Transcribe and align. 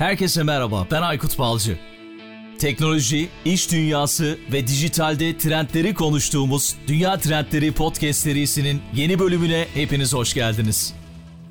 Herkese 0.00 0.42
merhaba, 0.42 0.86
ben 0.90 1.02
Aykut 1.02 1.38
Balcı. 1.38 1.78
Teknoloji, 2.58 3.28
iş 3.44 3.72
dünyası 3.72 4.38
ve 4.52 4.66
dijitalde 4.66 5.38
trendleri 5.38 5.94
konuştuğumuz 5.94 6.76
Dünya 6.86 7.18
Trendleri 7.18 7.72
Podcast 7.72 8.20
serisinin 8.20 8.82
yeni 8.94 9.18
bölümüne 9.18 9.66
hepiniz 9.74 10.14
hoş 10.14 10.34
geldiniz. 10.34 10.94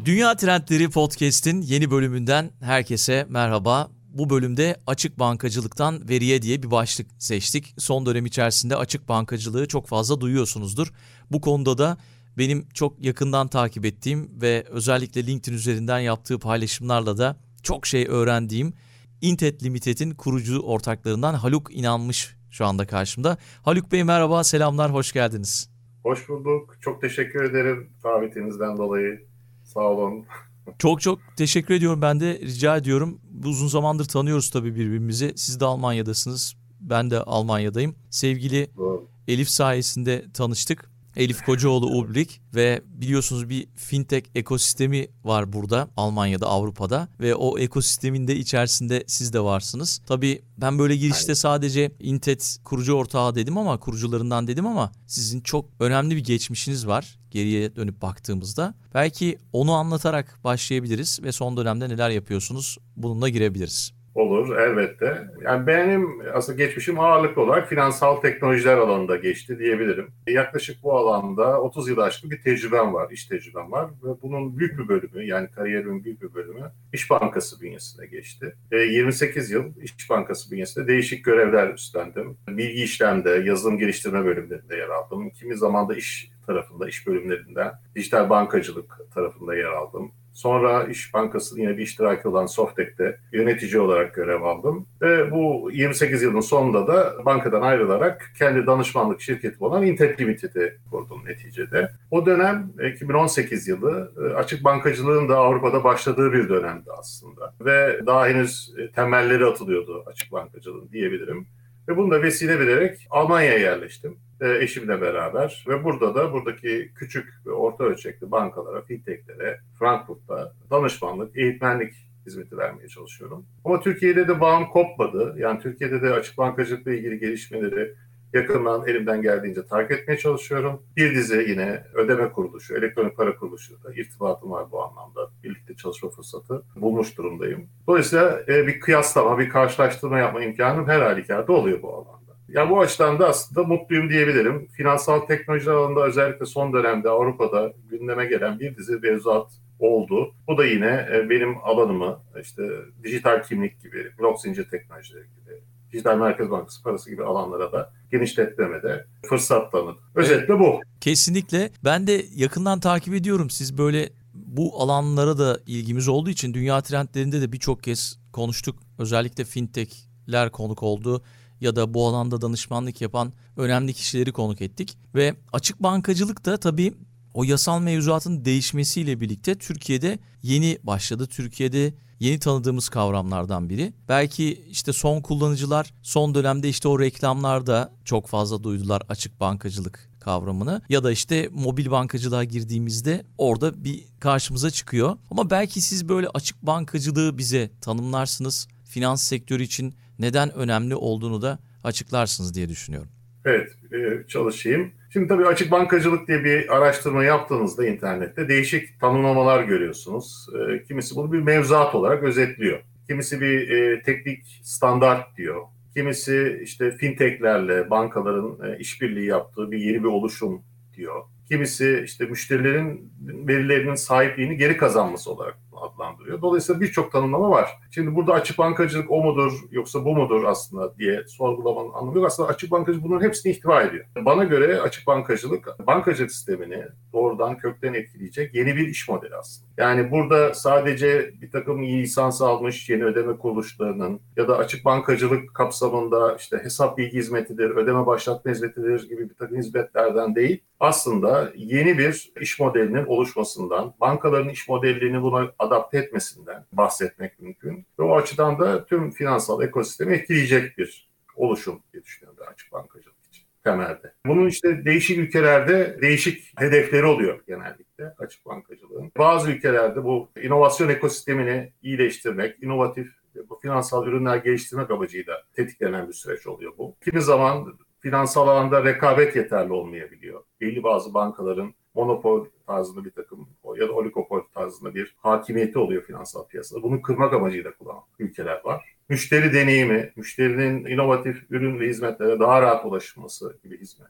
Dünya 0.05 0.35
Trendleri 0.35 0.89
Podcast'in 0.89 1.61
yeni 1.61 1.91
bölümünden 1.91 2.51
herkese 2.61 3.25
merhaba. 3.29 3.91
Bu 4.13 4.29
bölümde 4.29 4.77
açık 4.87 5.19
bankacılıktan 5.19 6.09
veriye 6.09 6.41
diye 6.41 6.63
bir 6.63 6.71
başlık 6.71 7.07
seçtik. 7.19 7.73
Son 7.77 8.05
dönem 8.05 8.25
içerisinde 8.25 8.75
açık 8.75 9.09
bankacılığı 9.09 9.67
çok 9.67 9.87
fazla 9.87 10.21
duyuyorsunuzdur. 10.21 10.93
Bu 11.31 11.41
konuda 11.41 11.77
da 11.77 11.97
benim 12.37 12.67
çok 12.73 13.05
yakından 13.05 13.47
takip 13.47 13.85
ettiğim 13.85 14.41
ve 14.41 14.65
özellikle 14.69 15.27
LinkedIn 15.27 15.55
üzerinden 15.57 15.99
yaptığı 15.99 16.39
paylaşımlarla 16.39 17.17
da 17.17 17.48
çok 17.69 17.85
şey 17.85 18.05
öğrendiğim 18.09 18.73
Intet 19.21 19.63
Limited'in 19.63 20.11
kurucu 20.11 20.59
ortaklarından 20.59 21.33
Haluk 21.33 21.75
İnanmış 21.75 22.35
şu 22.51 22.65
anda 22.65 22.87
karşımda. 22.87 23.37
Haluk 23.63 23.91
Bey 23.91 24.03
merhaba, 24.03 24.43
selamlar, 24.43 24.93
hoş 24.93 25.11
geldiniz. 25.11 25.69
Hoş 26.03 26.29
bulduk. 26.29 26.77
Çok 26.81 27.01
teşekkür 27.01 27.43
ederim 27.43 27.89
davetinizden 28.03 28.77
dolayı. 28.77 29.27
Sağ 29.63 29.79
olun. 29.79 30.25
Çok 30.79 31.01
çok 31.01 31.19
teşekkür 31.37 31.73
ediyorum. 31.73 32.01
Ben 32.01 32.19
de 32.19 32.39
rica 32.39 32.77
ediyorum. 32.77 33.21
Uzun 33.45 33.67
zamandır 33.67 34.05
tanıyoruz 34.05 34.49
tabii 34.49 34.75
birbirimizi. 34.75 35.33
Siz 35.35 35.59
de 35.59 35.65
Almanya'dasınız. 35.65 36.55
Ben 36.79 37.11
de 37.11 37.23
Almanya'dayım. 37.23 37.95
Sevgili 38.09 38.69
Doğru. 38.77 39.07
Elif 39.27 39.49
sayesinde 39.49 40.25
tanıştık. 40.33 40.88
Elif 41.15 41.45
Kocaoğlu 41.45 41.85
Ubrik 41.85 42.41
ve 42.55 42.81
biliyorsunuz 42.85 43.49
bir 43.49 43.67
fintech 43.75 44.29
ekosistemi 44.35 45.07
var 45.23 45.53
burada 45.53 45.87
Almanya'da 45.97 46.47
Avrupa'da 46.47 47.07
ve 47.19 47.35
o 47.35 47.59
ekosistemin 47.59 48.27
de 48.27 48.35
içerisinde 48.35 49.03
siz 49.07 49.33
de 49.33 49.39
varsınız. 49.39 50.01
Tabii 50.07 50.41
ben 50.57 50.79
böyle 50.79 50.95
girişte 50.95 51.35
sadece 51.35 51.91
Intet 51.99 52.57
kurucu 52.63 52.93
ortağı 52.93 53.35
dedim 53.35 53.57
ama 53.57 53.79
kurucularından 53.79 54.47
dedim 54.47 54.65
ama 54.65 54.91
sizin 55.07 55.41
çok 55.41 55.65
önemli 55.79 56.15
bir 56.15 56.23
geçmişiniz 56.23 56.87
var 56.87 57.19
geriye 57.31 57.75
dönüp 57.75 58.01
baktığımızda. 58.01 58.73
Belki 58.93 59.37
onu 59.53 59.73
anlatarak 59.73 60.39
başlayabiliriz 60.43 61.19
ve 61.23 61.31
son 61.31 61.57
dönemde 61.57 61.89
neler 61.89 62.09
yapıyorsunuz 62.09 62.77
bununla 62.95 63.29
girebiliriz. 63.29 63.98
Olur 64.15 64.57
elbette. 64.57 65.27
Yani 65.41 65.67
benim 65.67 66.21
aslında 66.33 66.57
geçmişim 66.57 66.99
ağırlıklı 66.99 67.41
olarak 67.41 67.69
finansal 67.69 68.15
teknolojiler 68.15 68.77
alanında 68.77 69.15
geçti 69.15 69.59
diyebilirim. 69.59 70.07
Yaklaşık 70.27 70.83
bu 70.83 70.97
alanda 70.97 71.61
30 71.61 71.89
yıl 71.89 71.97
aşkın 71.97 72.31
bir 72.31 72.41
tecrübem 72.41 72.93
var, 72.93 73.11
iş 73.11 73.25
tecrübem 73.25 73.71
var. 73.71 73.89
Ve 74.03 74.09
bunun 74.21 74.57
büyük 74.57 74.79
bir 74.79 74.87
bölümü 74.87 75.25
yani 75.25 75.47
kariyerimin 75.51 76.03
büyük 76.03 76.21
bir 76.21 76.33
bölümü 76.33 76.71
İş 76.93 77.09
Bankası 77.09 77.61
bünyesinde 77.61 78.05
geçti. 78.07 78.55
28 78.71 79.51
yıl 79.51 79.63
İş 79.81 80.09
Bankası 80.09 80.51
bünyesinde 80.51 80.87
değişik 80.87 81.25
görevler 81.25 81.73
üstlendim. 81.73 82.37
Bilgi 82.47 82.83
işlemde, 82.83 83.29
yazılım 83.29 83.77
geliştirme 83.77 84.25
bölümlerinde 84.25 84.75
yer 84.75 84.89
aldım. 84.89 85.29
Kimi 85.29 85.57
zaman 85.57 85.89
da 85.89 85.95
iş 85.95 86.31
tarafında, 86.47 86.87
iş 86.87 87.07
bölümlerinden 87.07 87.71
dijital 87.95 88.29
bankacılık 88.29 88.97
tarafında 89.13 89.55
yer 89.55 89.71
aldım. 89.71 90.11
Sonra 90.39 90.83
İş 90.83 91.13
Bankası'nın 91.13 91.61
yine 91.61 91.77
bir 91.77 91.83
iştiraki 91.83 92.27
olan 92.27 92.45
Softek'te 92.45 93.17
yönetici 93.33 93.79
olarak 93.81 94.13
görev 94.13 94.41
aldım. 94.41 94.87
Ve 95.01 95.31
bu 95.31 95.69
28 95.73 96.21
yılın 96.23 96.39
sonunda 96.39 96.87
da 96.87 97.25
bankadan 97.25 97.61
ayrılarak 97.61 98.31
kendi 98.37 98.67
danışmanlık 98.67 99.21
şirketi 99.21 99.63
olan 99.63 99.85
Intet 99.85 100.21
Limited'i 100.21 100.77
kurdum 100.91 101.25
neticede. 101.25 101.91
O 102.11 102.25
dönem 102.25 102.73
2018 102.93 103.67
yılı 103.67 104.11
e, 104.17 104.33
açık 104.33 104.63
bankacılığın 104.63 105.29
da 105.29 105.37
Avrupa'da 105.37 105.83
başladığı 105.83 106.33
bir 106.33 106.49
dönemdi 106.49 106.89
aslında. 106.99 107.53
Ve 107.61 107.99
daha 108.05 108.27
henüz 108.27 108.73
e, 108.77 108.91
temelleri 108.91 109.45
atılıyordu 109.45 110.03
açık 110.07 110.31
bankacılığın 110.31 110.89
diyebilirim. 110.91 111.47
Ve 111.89 111.97
bunu 111.97 112.11
da 112.11 112.21
vesile 112.21 112.59
bilerek 112.59 113.07
Almanya'ya 113.09 113.57
yerleştim 113.57 114.17
e, 114.41 114.57
eşimle 114.63 115.01
beraber 115.01 115.65
ve 115.67 115.83
burada 115.83 116.15
da 116.15 116.33
buradaki 116.33 116.91
küçük 116.95 117.33
ve 117.45 117.51
orta 117.51 117.83
ölçekli 117.83 118.31
bankalara, 118.31 118.81
fintechlere, 118.81 119.59
Frankfurt'ta 119.79 120.53
danışmanlık, 120.71 121.37
eğitmenlik 121.37 121.93
hizmeti 122.25 122.57
vermeye 122.57 122.87
çalışıyorum. 122.87 123.45
Ama 123.65 123.81
Türkiye'de 123.81 124.27
de 124.27 124.39
bağım 124.39 124.69
kopmadı. 124.69 125.35
Yani 125.37 125.59
Türkiye'de 125.59 126.01
de 126.01 126.13
açık 126.13 126.37
bankacılıkla 126.37 126.93
ilgili 126.93 127.19
gelişmeleri 127.19 127.95
yakından 128.33 128.87
elimden 128.87 129.21
geldiğince 129.21 129.65
takip 129.65 129.91
etmeye 129.91 130.17
çalışıyorum. 130.17 130.81
Bir 130.97 131.15
dizi 131.15 131.45
yine 131.49 131.83
ödeme 131.93 132.31
kuruluşu, 132.31 132.75
elektronik 132.75 133.17
para 133.17 133.35
kuruluşu 133.35 133.73
irtibatım 133.95 134.51
var 134.51 134.71
bu 134.71 134.83
anlamda. 134.83 135.31
Birlikte 135.43 135.75
çalışma 135.75 136.09
fırsatı 136.09 136.63
bulmuş 136.75 137.17
durumdayım. 137.17 137.67
Dolayısıyla 137.87 138.41
e, 138.47 138.67
bir 138.67 138.79
kıyaslama, 138.79 139.39
bir 139.39 139.49
karşılaştırma 139.49 140.19
yapma 140.19 140.43
imkanım 140.43 140.87
her 140.87 141.01
halükarda 141.01 141.53
oluyor 141.53 141.81
bu 141.81 141.93
alanda. 141.93 142.19
Ya 142.47 142.69
bu 142.69 142.79
açıdan 142.79 143.19
da 143.19 143.27
aslında 143.29 143.67
mutluyum 143.67 144.09
diyebilirim. 144.09 144.67
Finansal 144.67 145.19
teknoloji 145.19 145.71
alanında 145.71 146.05
özellikle 146.05 146.45
son 146.45 146.73
dönemde 146.73 147.09
Avrupa'da 147.09 147.73
gündeme 147.89 148.25
gelen 148.25 148.59
bir 148.59 148.77
dizi 148.77 148.95
mevzuat 148.95 149.51
oldu. 149.79 150.33
Bu 150.47 150.57
da 150.57 150.65
yine 150.65 151.09
e, 151.13 151.29
benim 151.29 151.57
alanımı 151.63 152.19
işte 152.41 152.63
dijital 153.03 153.43
kimlik 153.43 153.81
gibi, 153.81 154.11
blok 154.19 154.41
zincir 154.41 154.69
teknolojileri 154.69 155.23
gibi, 155.23 155.61
dijital 155.93 156.17
merkez 156.17 156.51
bankası 156.51 156.83
parası 156.83 157.09
gibi 157.09 157.23
alanlara 157.23 157.71
da 157.71 157.93
genişletmede 158.11 159.05
fırsat 159.29 159.71
tanıdı. 159.71 159.97
Özetle 160.15 160.59
bu. 160.59 160.79
Kesinlikle. 161.01 161.71
Ben 161.83 162.07
de 162.07 162.25
yakından 162.35 162.79
takip 162.79 163.13
ediyorum. 163.13 163.49
Siz 163.49 163.77
böyle 163.77 164.09
bu 164.33 164.81
alanlara 164.81 165.37
da 165.37 165.59
ilgimiz 165.67 166.07
olduğu 166.07 166.29
için 166.29 166.53
dünya 166.53 166.81
trendlerinde 166.81 167.41
de 167.41 167.51
birçok 167.51 167.83
kez 167.83 168.19
konuştuk. 168.33 168.75
Özellikle 168.97 169.43
fintechler 169.45 170.51
konuk 170.51 170.83
oldu 170.83 171.23
ya 171.61 171.75
da 171.75 171.93
bu 171.93 172.07
alanda 172.07 172.41
danışmanlık 172.41 173.01
yapan 173.01 173.33
önemli 173.57 173.93
kişileri 173.93 174.31
konuk 174.31 174.61
ettik. 174.61 174.97
Ve 175.15 175.35
açık 175.53 175.83
bankacılık 175.83 176.45
da 176.45 176.57
tabii 176.57 176.93
o 177.33 177.43
yasal 177.43 177.81
mevzuatın 177.81 178.45
değişmesiyle 178.45 179.21
birlikte 179.21 179.55
Türkiye'de 179.55 180.19
yeni 180.41 180.77
başladı. 180.83 181.27
Türkiye'de 181.27 181.93
yeni 182.19 182.39
tanıdığımız 182.39 182.89
kavramlardan 182.89 183.69
biri. 183.69 183.93
Belki 184.09 184.53
işte 184.69 184.93
son 184.93 185.21
kullanıcılar 185.21 185.93
son 186.01 186.35
dönemde 186.35 186.69
işte 186.69 186.87
o 186.87 186.99
reklamlarda 186.99 187.93
çok 188.05 188.27
fazla 188.27 188.63
duydular 188.63 189.01
açık 189.09 189.39
bankacılık 189.39 190.09
kavramını 190.19 190.81
ya 190.89 191.03
da 191.03 191.11
işte 191.11 191.49
mobil 191.51 191.91
bankacılığa 191.91 192.43
girdiğimizde 192.43 193.25
orada 193.37 193.83
bir 193.83 194.03
karşımıza 194.19 194.71
çıkıyor. 194.71 195.17
Ama 195.31 195.49
belki 195.49 195.81
siz 195.81 196.09
böyle 196.09 196.27
açık 196.27 196.61
bankacılığı 196.61 197.37
bize 197.37 197.71
tanımlarsınız. 197.81 198.67
Finans 198.85 199.23
sektörü 199.23 199.63
için 199.63 199.95
neden 200.19 200.53
önemli 200.53 200.95
olduğunu 200.95 201.41
da 201.41 201.59
açıklarsınız 201.83 202.53
diye 202.53 202.69
düşünüyorum. 202.69 203.09
Evet, 203.45 203.71
e, 203.93 204.27
çalışayım. 204.27 204.91
Şimdi 205.13 205.27
tabii 205.27 205.45
açık 205.45 205.71
bankacılık 205.71 206.27
diye 206.27 206.43
bir 206.43 206.77
araştırma 206.77 207.23
yaptığınızda 207.23 207.87
internette 207.87 208.49
değişik 208.49 208.99
tanımlamalar 208.99 209.63
görüyorsunuz. 209.63 210.47
E, 210.53 210.83
kimisi 210.83 211.15
bunu 211.15 211.33
bir 211.33 211.41
mevzuat 211.41 211.95
olarak 211.95 212.23
özetliyor. 212.23 212.79
Kimisi 213.07 213.41
bir 213.41 213.69
e, 213.69 214.01
teknik 214.01 214.61
standart 214.63 215.37
diyor. 215.37 215.61
Kimisi 215.93 216.59
işte 216.63 216.91
fintechlerle 216.97 217.89
bankaların 217.89 218.77
işbirliği 218.79 219.25
yaptığı 219.25 219.71
bir 219.71 219.77
yeni 219.77 220.03
bir 220.03 220.07
oluşum 220.07 220.61
diyor. 220.97 221.23
Kimisi 221.47 222.01
işte 222.05 222.25
müşterilerin 222.25 223.13
verilerinin 223.47 223.95
sahipliğini 223.95 224.57
geri 224.57 224.77
kazanması 224.77 225.31
olarak 225.31 225.57
adlandırıyor. 225.81 226.41
Dolayısıyla 226.41 226.81
birçok 226.81 227.11
tanımlama 227.11 227.49
var. 227.49 227.69
Şimdi 227.91 228.15
burada 228.15 228.33
açık 228.33 228.57
bankacılık 228.57 229.11
o 229.11 229.23
mudur 229.23 229.53
yoksa 229.71 230.05
bu 230.05 230.15
mudur 230.15 230.43
aslında 230.43 230.97
diye 230.97 231.23
sorgulamanın 231.27 231.93
anlamı 231.93 232.17
yok. 232.17 232.27
Aslında 232.27 232.49
açık 232.49 232.71
bankacılık 232.71 233.05
bunların 233.05 233.27
hepsini 233.27 233.51
ihtiva 233.51 233.81
ediyor. 233.81 234.05
Bana 234.25 234.43
göre 234.43 234.81
açık 234.81 235.07
bankacılık 235.07 235.67
bankacılık 235.87 236.31
sistemini 236.31 236.83
doğrudan 237.13 237.57
kökten 237.57 237.93
etkileyecek 237.93 238.55
yeni 238.55 238.75
bir 238.75 238.87
iş 238.87 239.09
modeli 239.09 239.35
aslında. 239.35 239.69
Yani 239.77 240.11
burada 240.11 240.53
sadece 240.53 241.31
bir 241.41 241.51
takım 241.51 241.83
lisans 241.83 242.41
almış 242.41 242.89
yeni 242.89 243.03
ödeme 243.03 243.37
kuruluşlarının 243.37 244.21
ya 244.37 244.47
da 244.47 244.57
açık 244.57 244.85
bankacılık 244.85 245.53
kapsamında 245.53 246.35
işte 246.35 246.59
hesap 246.63 246.97
bilgi 246.97 247.17
hizmetidir, 247.17 247.69
ödeme 247.69 248.05
başlatma 248.05 248.51
hizmetidir 248.51 249.09
gibi 249.09 249.29
bir 249.29 249.35
takım 249.35 249.57
hizmetlerden 249.57 250.35
değil, 250.35 250.63
aslında 250.79 251.51
yeni 251.55 251.97
bir 251.97 252.31
iş 252.41 252.59
modelinin 252.59 253.05
oluşmasından, 253.05 253.93
bankaların 254.01 254.49
iş 254.49 254.69
modellerini 254.69 255.21
buna 255.21 255.51
adapte 255.69 255.97
etmesinden 255.97 256.65
bahsetmek 256.71 257.39
mümkün. 257.39 257.85
Ve 257.99 258.03
o 258.03 258.15
açıdan 258.15 258.59
da 258.59 258.85
tüm 258.85 259.11
finansal 259.11 259.61
ekosistemi 259.61 260.13
etkileyecek 260.13 260.77
bir 260.77 261.09
oluşum 261.35 261.83
diye 261.93 262.03
düşünüyorum 262.03 262.39
ben 262.45 262.51
açık 262.51 262.71
bankacılık 262.71 263.25
için 263.27 263.43
temelde. 263.63 264.13
Bunun 264.25 264.47
işte 264.47 264.85
değişik 264.85 265.17
ülkelerde 265.17 265.97
değişik 266.01 266.59
hedefleri 266.59 267.05
oluyor 267.05 267.39
genellikle 267.47 268.13
açık 268.19 268.45
bankacılığın. 268.45 269.11
Bazı 269.17 269.51
ülkelerde 269.51 270.03
bu 270.03 270.29
inovasyon 270.41 270.89
ekosistemini 270.89 271.73
iyileştirmek, 271.81 272.63
inovatif 272.63 273.19
bu 273.49 273.59
finansal 273.59 274.07
ürünler 274.07 274.37
geliştirmek 274.37 274.91
amacıyla 274.91 275.43
tetiklenen 275.53 276.07
bir 276.07 276.13
süreç 276.13 276.47
oluyor 276.47 276.73
bu. 276.77 276.95
Kimi 277.03 277.21
zaman 277.21 277.79
finansal 277.99 278.47
alanda 278.47 278.83
rekabet 278.83 279.35
yeterli 279.35 279.73
olmayabiliyor. 279.73 280.43
Belli 280.61 280.83
bazı 280.83 281.13
bankaların 281.13 281.73
monopol 281.95 282.45
tarzında 282.67 283.05
bir 283.05 283.11
takım 283.11 283.47
ya 283.79 283.87
da 283.87 283.93
oligopol 283.93 284.41
tarzında 284.53 284.95
bir 284.95 285.15
hakimiyeti 285.17 285.79
oluyor 285.79 286.03
finansal 286.03 286.47
piyasada. 286.47 286.83
Bunu 286.83 287.01
kırmak 287.01 287.33
amacıyla 287.33 287.71
kullanılıyor. 287.73 288.03
ülkeler 288.19 288.61
var. 288.63 288.95
Müşteri 289.09 289.53
deneyimi, 289.53 290.13
müşterinin 290.15 290.85
inovatif 290.85 291.45
ürün 291.49 291.79
ve 291.79 291.87
hizmetlere 291.87 292.39
daha 292.39 292.61
rahat 292.61 292.85
ulaşılması 292.85 293.57
gibi 293.63 293.79
hizmet, 293.79 294.09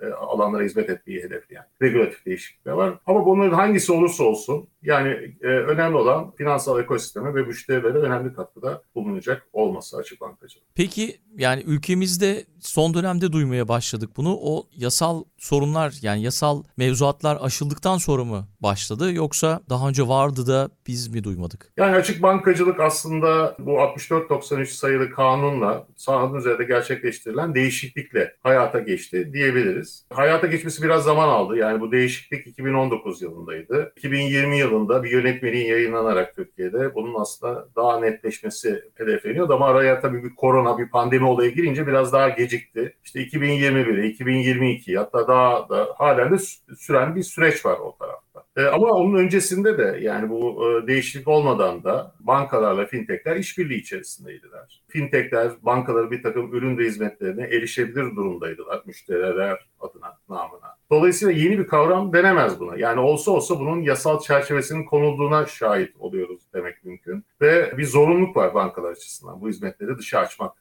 e, 0.00 0.06
alanlara 0.06 0.62
hizmet 0.62 0.90
etmeyi 0.90 1.22
hedefleyen 1.22 1.64
regülatif 1.82 2.26
değişiklikler 2.26 2.72
var. 2.72 2.98
Ama 3.06 3.26
bunların 3.26 3.56
hangisi 3.56 3.92
olursa 3.92 4.24
olsun 4.24 4.68
yani 4.82 5.34
e, 5.42 5.46
önemli 5.46 5.96
olan 5.96 6.30
finansal 6.30 6.80
ekosisteme 6.80 7.34
ve 7.34 7.42
müşterilere 7.42 7.98
önemli 7.98 8.34
katkıda 8.34 8.82
bulunacak 8.94 9.46
olması 9.52 9.96
açık 9.96 10.20
bankacılık. 10.20 10.66
Peki 10.74 11.16
yani 11.36 11.62
ülkemizde 11.66 12.44
son 12.60 12.94
dönemde 12.94 13.32
duymaya 13.32 13.68
başladık 13.68 14.10
bunu. 14.16 14.38
O 14.42 14.68
yasal 14.76 15.24
sorunlar 15.38 15.94
yani 16.02 16.22
yasal 16.22 16.62
mevzuatlar 16.76 17.38
aşıldıktan 17.40 17.98
sonra 17.98 18.24
mı 18.24 18.48
başladı 18.60 19.12
yoksa 19.12 19.60
daha 19.68 19.88
önce 19.88 20.08
vardı 20.08 20.46
da 20.46 20.70
biz 20.86 21.08
mi 21.08 21.24
duymadık? 21.24 21.72
Yani 21.76 21.96
açık 21.96 22.22
bankacılık 22.22 22.80
aslında 22.80 23.56
bu 23.58 23.70
64-93 23.70 24.66
sayılı 24.66 25.10
kanunla 25.10 25.86
sahanın 25.96 26.38
üzerinde 26.38 26.64
gerçekleştirilen 26.64 27.54
değişiklikle 27.54 28.34
hayata 28.42 28.78
geçti 28.78 29.30
diyebiliriz. 29.32 30.06
Hayata 30.12 30.46
geçmesi 30.46 30.82
biraz 30.82 31.04
zaman 31.04 31.28
aldı. 31.28 31.56
Yani 31.56 31.80
bu 31.80 31.92
değişiklik 31.92 32.46
2019 32.46 33.22
yılındaydı. 33.22 33.92
2020 33.96 34.58
yılında 34.58 35.02
bir 35.02 35.10
yönetmeliğin 35.10 35.70
yayınlanarak 35.70 36.36
Türkiye'de 36.36 36.94
bunun 36.94 37.20
aslında 37.20 37.68
daha 37.76 38.00
netleşmesi 38.00 38.82
hedefleniyordu 38.94 39.54
ama 39.54 39.66
araya 39.66 40.00
tabii 40.00 40.24
bir 40.24 40.34
korona, 40.34 40.78
bir 40.78 40.88
pandemi 40.88 41.26
olayı 41.26 41.54
girince 41.54 41.86
biraz 41.86 42.12
daha 42.12 42.28
gecikti. 42.50 42.96
İşte 43.04 43.20
2021'e, 43.20 44.06
2022 44.06 44.98
hatta 44.98 45.28
daha 45.28 45.68
da 45.68 45.88
halen 45.98 46.32
de 46.32 46.36
süren 46.76 47.16
bir 47.16 47.22
süreç 47.22 47.66
var 47.66 47.78
o 47.78 47.96
tarafta. 47.96 48.44
E, 48.56 48.64
ama 48.64 48.86
onun 48.86 49.18
öncesinde 49.18 49.78
de 49.78 49.98
yani 50.02 50.30
bu 50.30 50.64
e, 50.64 50.86
değişiklik 50.86 51.28
olmadan 51.28 51.84
da 51.84 52.14
bankalarla 52.20 52.86
fintechler 52.86 53.36
işbirliği 53.36 53.80
içerisindeydiler. 53.80 54.82
Fintechler 54.88 55.50
bankaları 55.62 56.10
bir 56.10 56.22
takım 56.22 56.54
ürün 56.54 56.78
ve 56.78 56.84
hizmetlerine 56.84 57.42
erişebilir 57.42 58.16
durumdaydılar 58.16 58.82
müşteriler 58.86 59.66
adına, 59.80 60.18
namına. 60.28 60.76
Dolayısıyla 60.90 61.34
yeni 61.34 61.58
bir 61.58 61.66
kavram 61.66 62.12
denemez 62.12 62.60
buna. 62.60 62.76
Yani 62.76 63.00
olsa 63.00 63.30
olsa 63.30 63.60
bunun 63.60 63.82
yasal 63.82 64.20
çerçevesinin 64.20 64.84
konulduğuna 64.84 65.46
şahit 65.46 65.96
oluyoruz 65.98 66.42
demek 66.54 66.84
mümkün. 66.84 67.24
Ve 67.40 67.78
bir 67.78 67.86
zorunluluk 67.86 68.36
var 68.36 68.54
bankalar 68.54 68.90
açısından 68.90 69.40
bu 69.40 69.48
hizmetleri 69.48 69.98
dışa 69.98 70.18
açmakla 70.18 70.59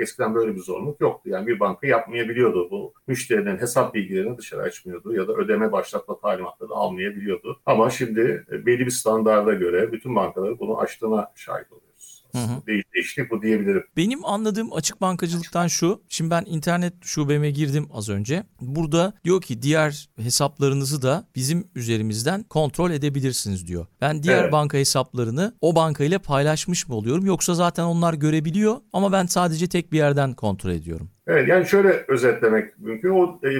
Eskiden 0.00 0.34
böyle 0.34 0.54
bir 0.54 0.60
zorunluluk 0.60 1.00
yoktu. 1.00 1.30
Yani 1.30 1.46
bir 1.46 1.60
banka 1.60 1.86
yapmayabiliyordu 1.86 2.70
bu. 2.70 2.94
Müşterinin 3.06 3.58
hesap 3.58 3.94
bilgilerini 3.94 4.38
dışarı 4.38 4.62
açmıyordu 4.62 5.14
ya 5.14 5.28
da 5.28 5.32
ödeme 5.32 5.72
başlatma 5.72 6.18
talimatları 6.18 6.70
almayabiliyordu. 6.70 7.60
Ama 7.66 7.90
şimdi 7.90 8.46
belli 8.50 8.86
bir 8.86 8.90
standarda 8.90 9.52
göre 9.52 9.92
bütün 9.92 10.16
bankaları 10.16 10.58
bunu 10.58 10.78
açtığına 10.78 11.32
şahit 11.34 11.72
oluyor. 11.72 11.89
Hı 12.32 12.38
hı. 12.38 12.62
Değişiklik 12.94 13.30
bu 13.30 13.42
diyebilirim. 13.42 13.84
Benim 13.96 14.24
anladığım 14.24 14.72
açık 14.72 15.00
bankacılıktan 15.00 15.66
şu. 15.66 16.02
Şimdi 16.08 16.30
ben 16.30 16.44
internet 16.46 16.94
şubeme 17.02 17.50
girdim 17.50 17.88
az 17.92 18.08
önce. 18.08 18.44
Burada 18.60 19.12
diyor 19.24 19.42
ki 19.42 19.62
diğer 19.62 20.08
hesaplarınızı 20.16 21.02
da 21.02 21.26
bizim 21.36 21.68
üzerimizden 21.74 22.42
kontrol 22.42 22.90
edebilirsiniz 22.90 23.66
diyor. 23.66 23.86
Ben 24.00 24.22
diğer 24.22 24.42
evet. 24.42 24.52
banka 24.52 24.78
hesaplarını 24.78 25.54
o 25.60 25.74
banka 25.74 26.04
ile 26.04 26.18
paylaşmış 26.18 26.88
mı 26.88 26.94
oluyorum 26.94 27.26
yoksa 27.26 27.54
zaten 27.54 27.84
onlar 27.84 28.14
görebiliyor 28.14 28.76
ama 28.92 29.12
ben 29.12 29.26
sadece 29.26 29.68
tek 29.68 29.92
bir 29.92 29.98
yerden 29.98 30.34
kontrol 30.34 30.70
ediyorum. 30.70 31.10
Evet 31.30 31.48
yani 31.48 31.66
şöyle 31.66 32.04
özetlemek 32.08 32.78
mümkün. 32.78 33.10
O 33.10 33.40
e, 33.44 33.50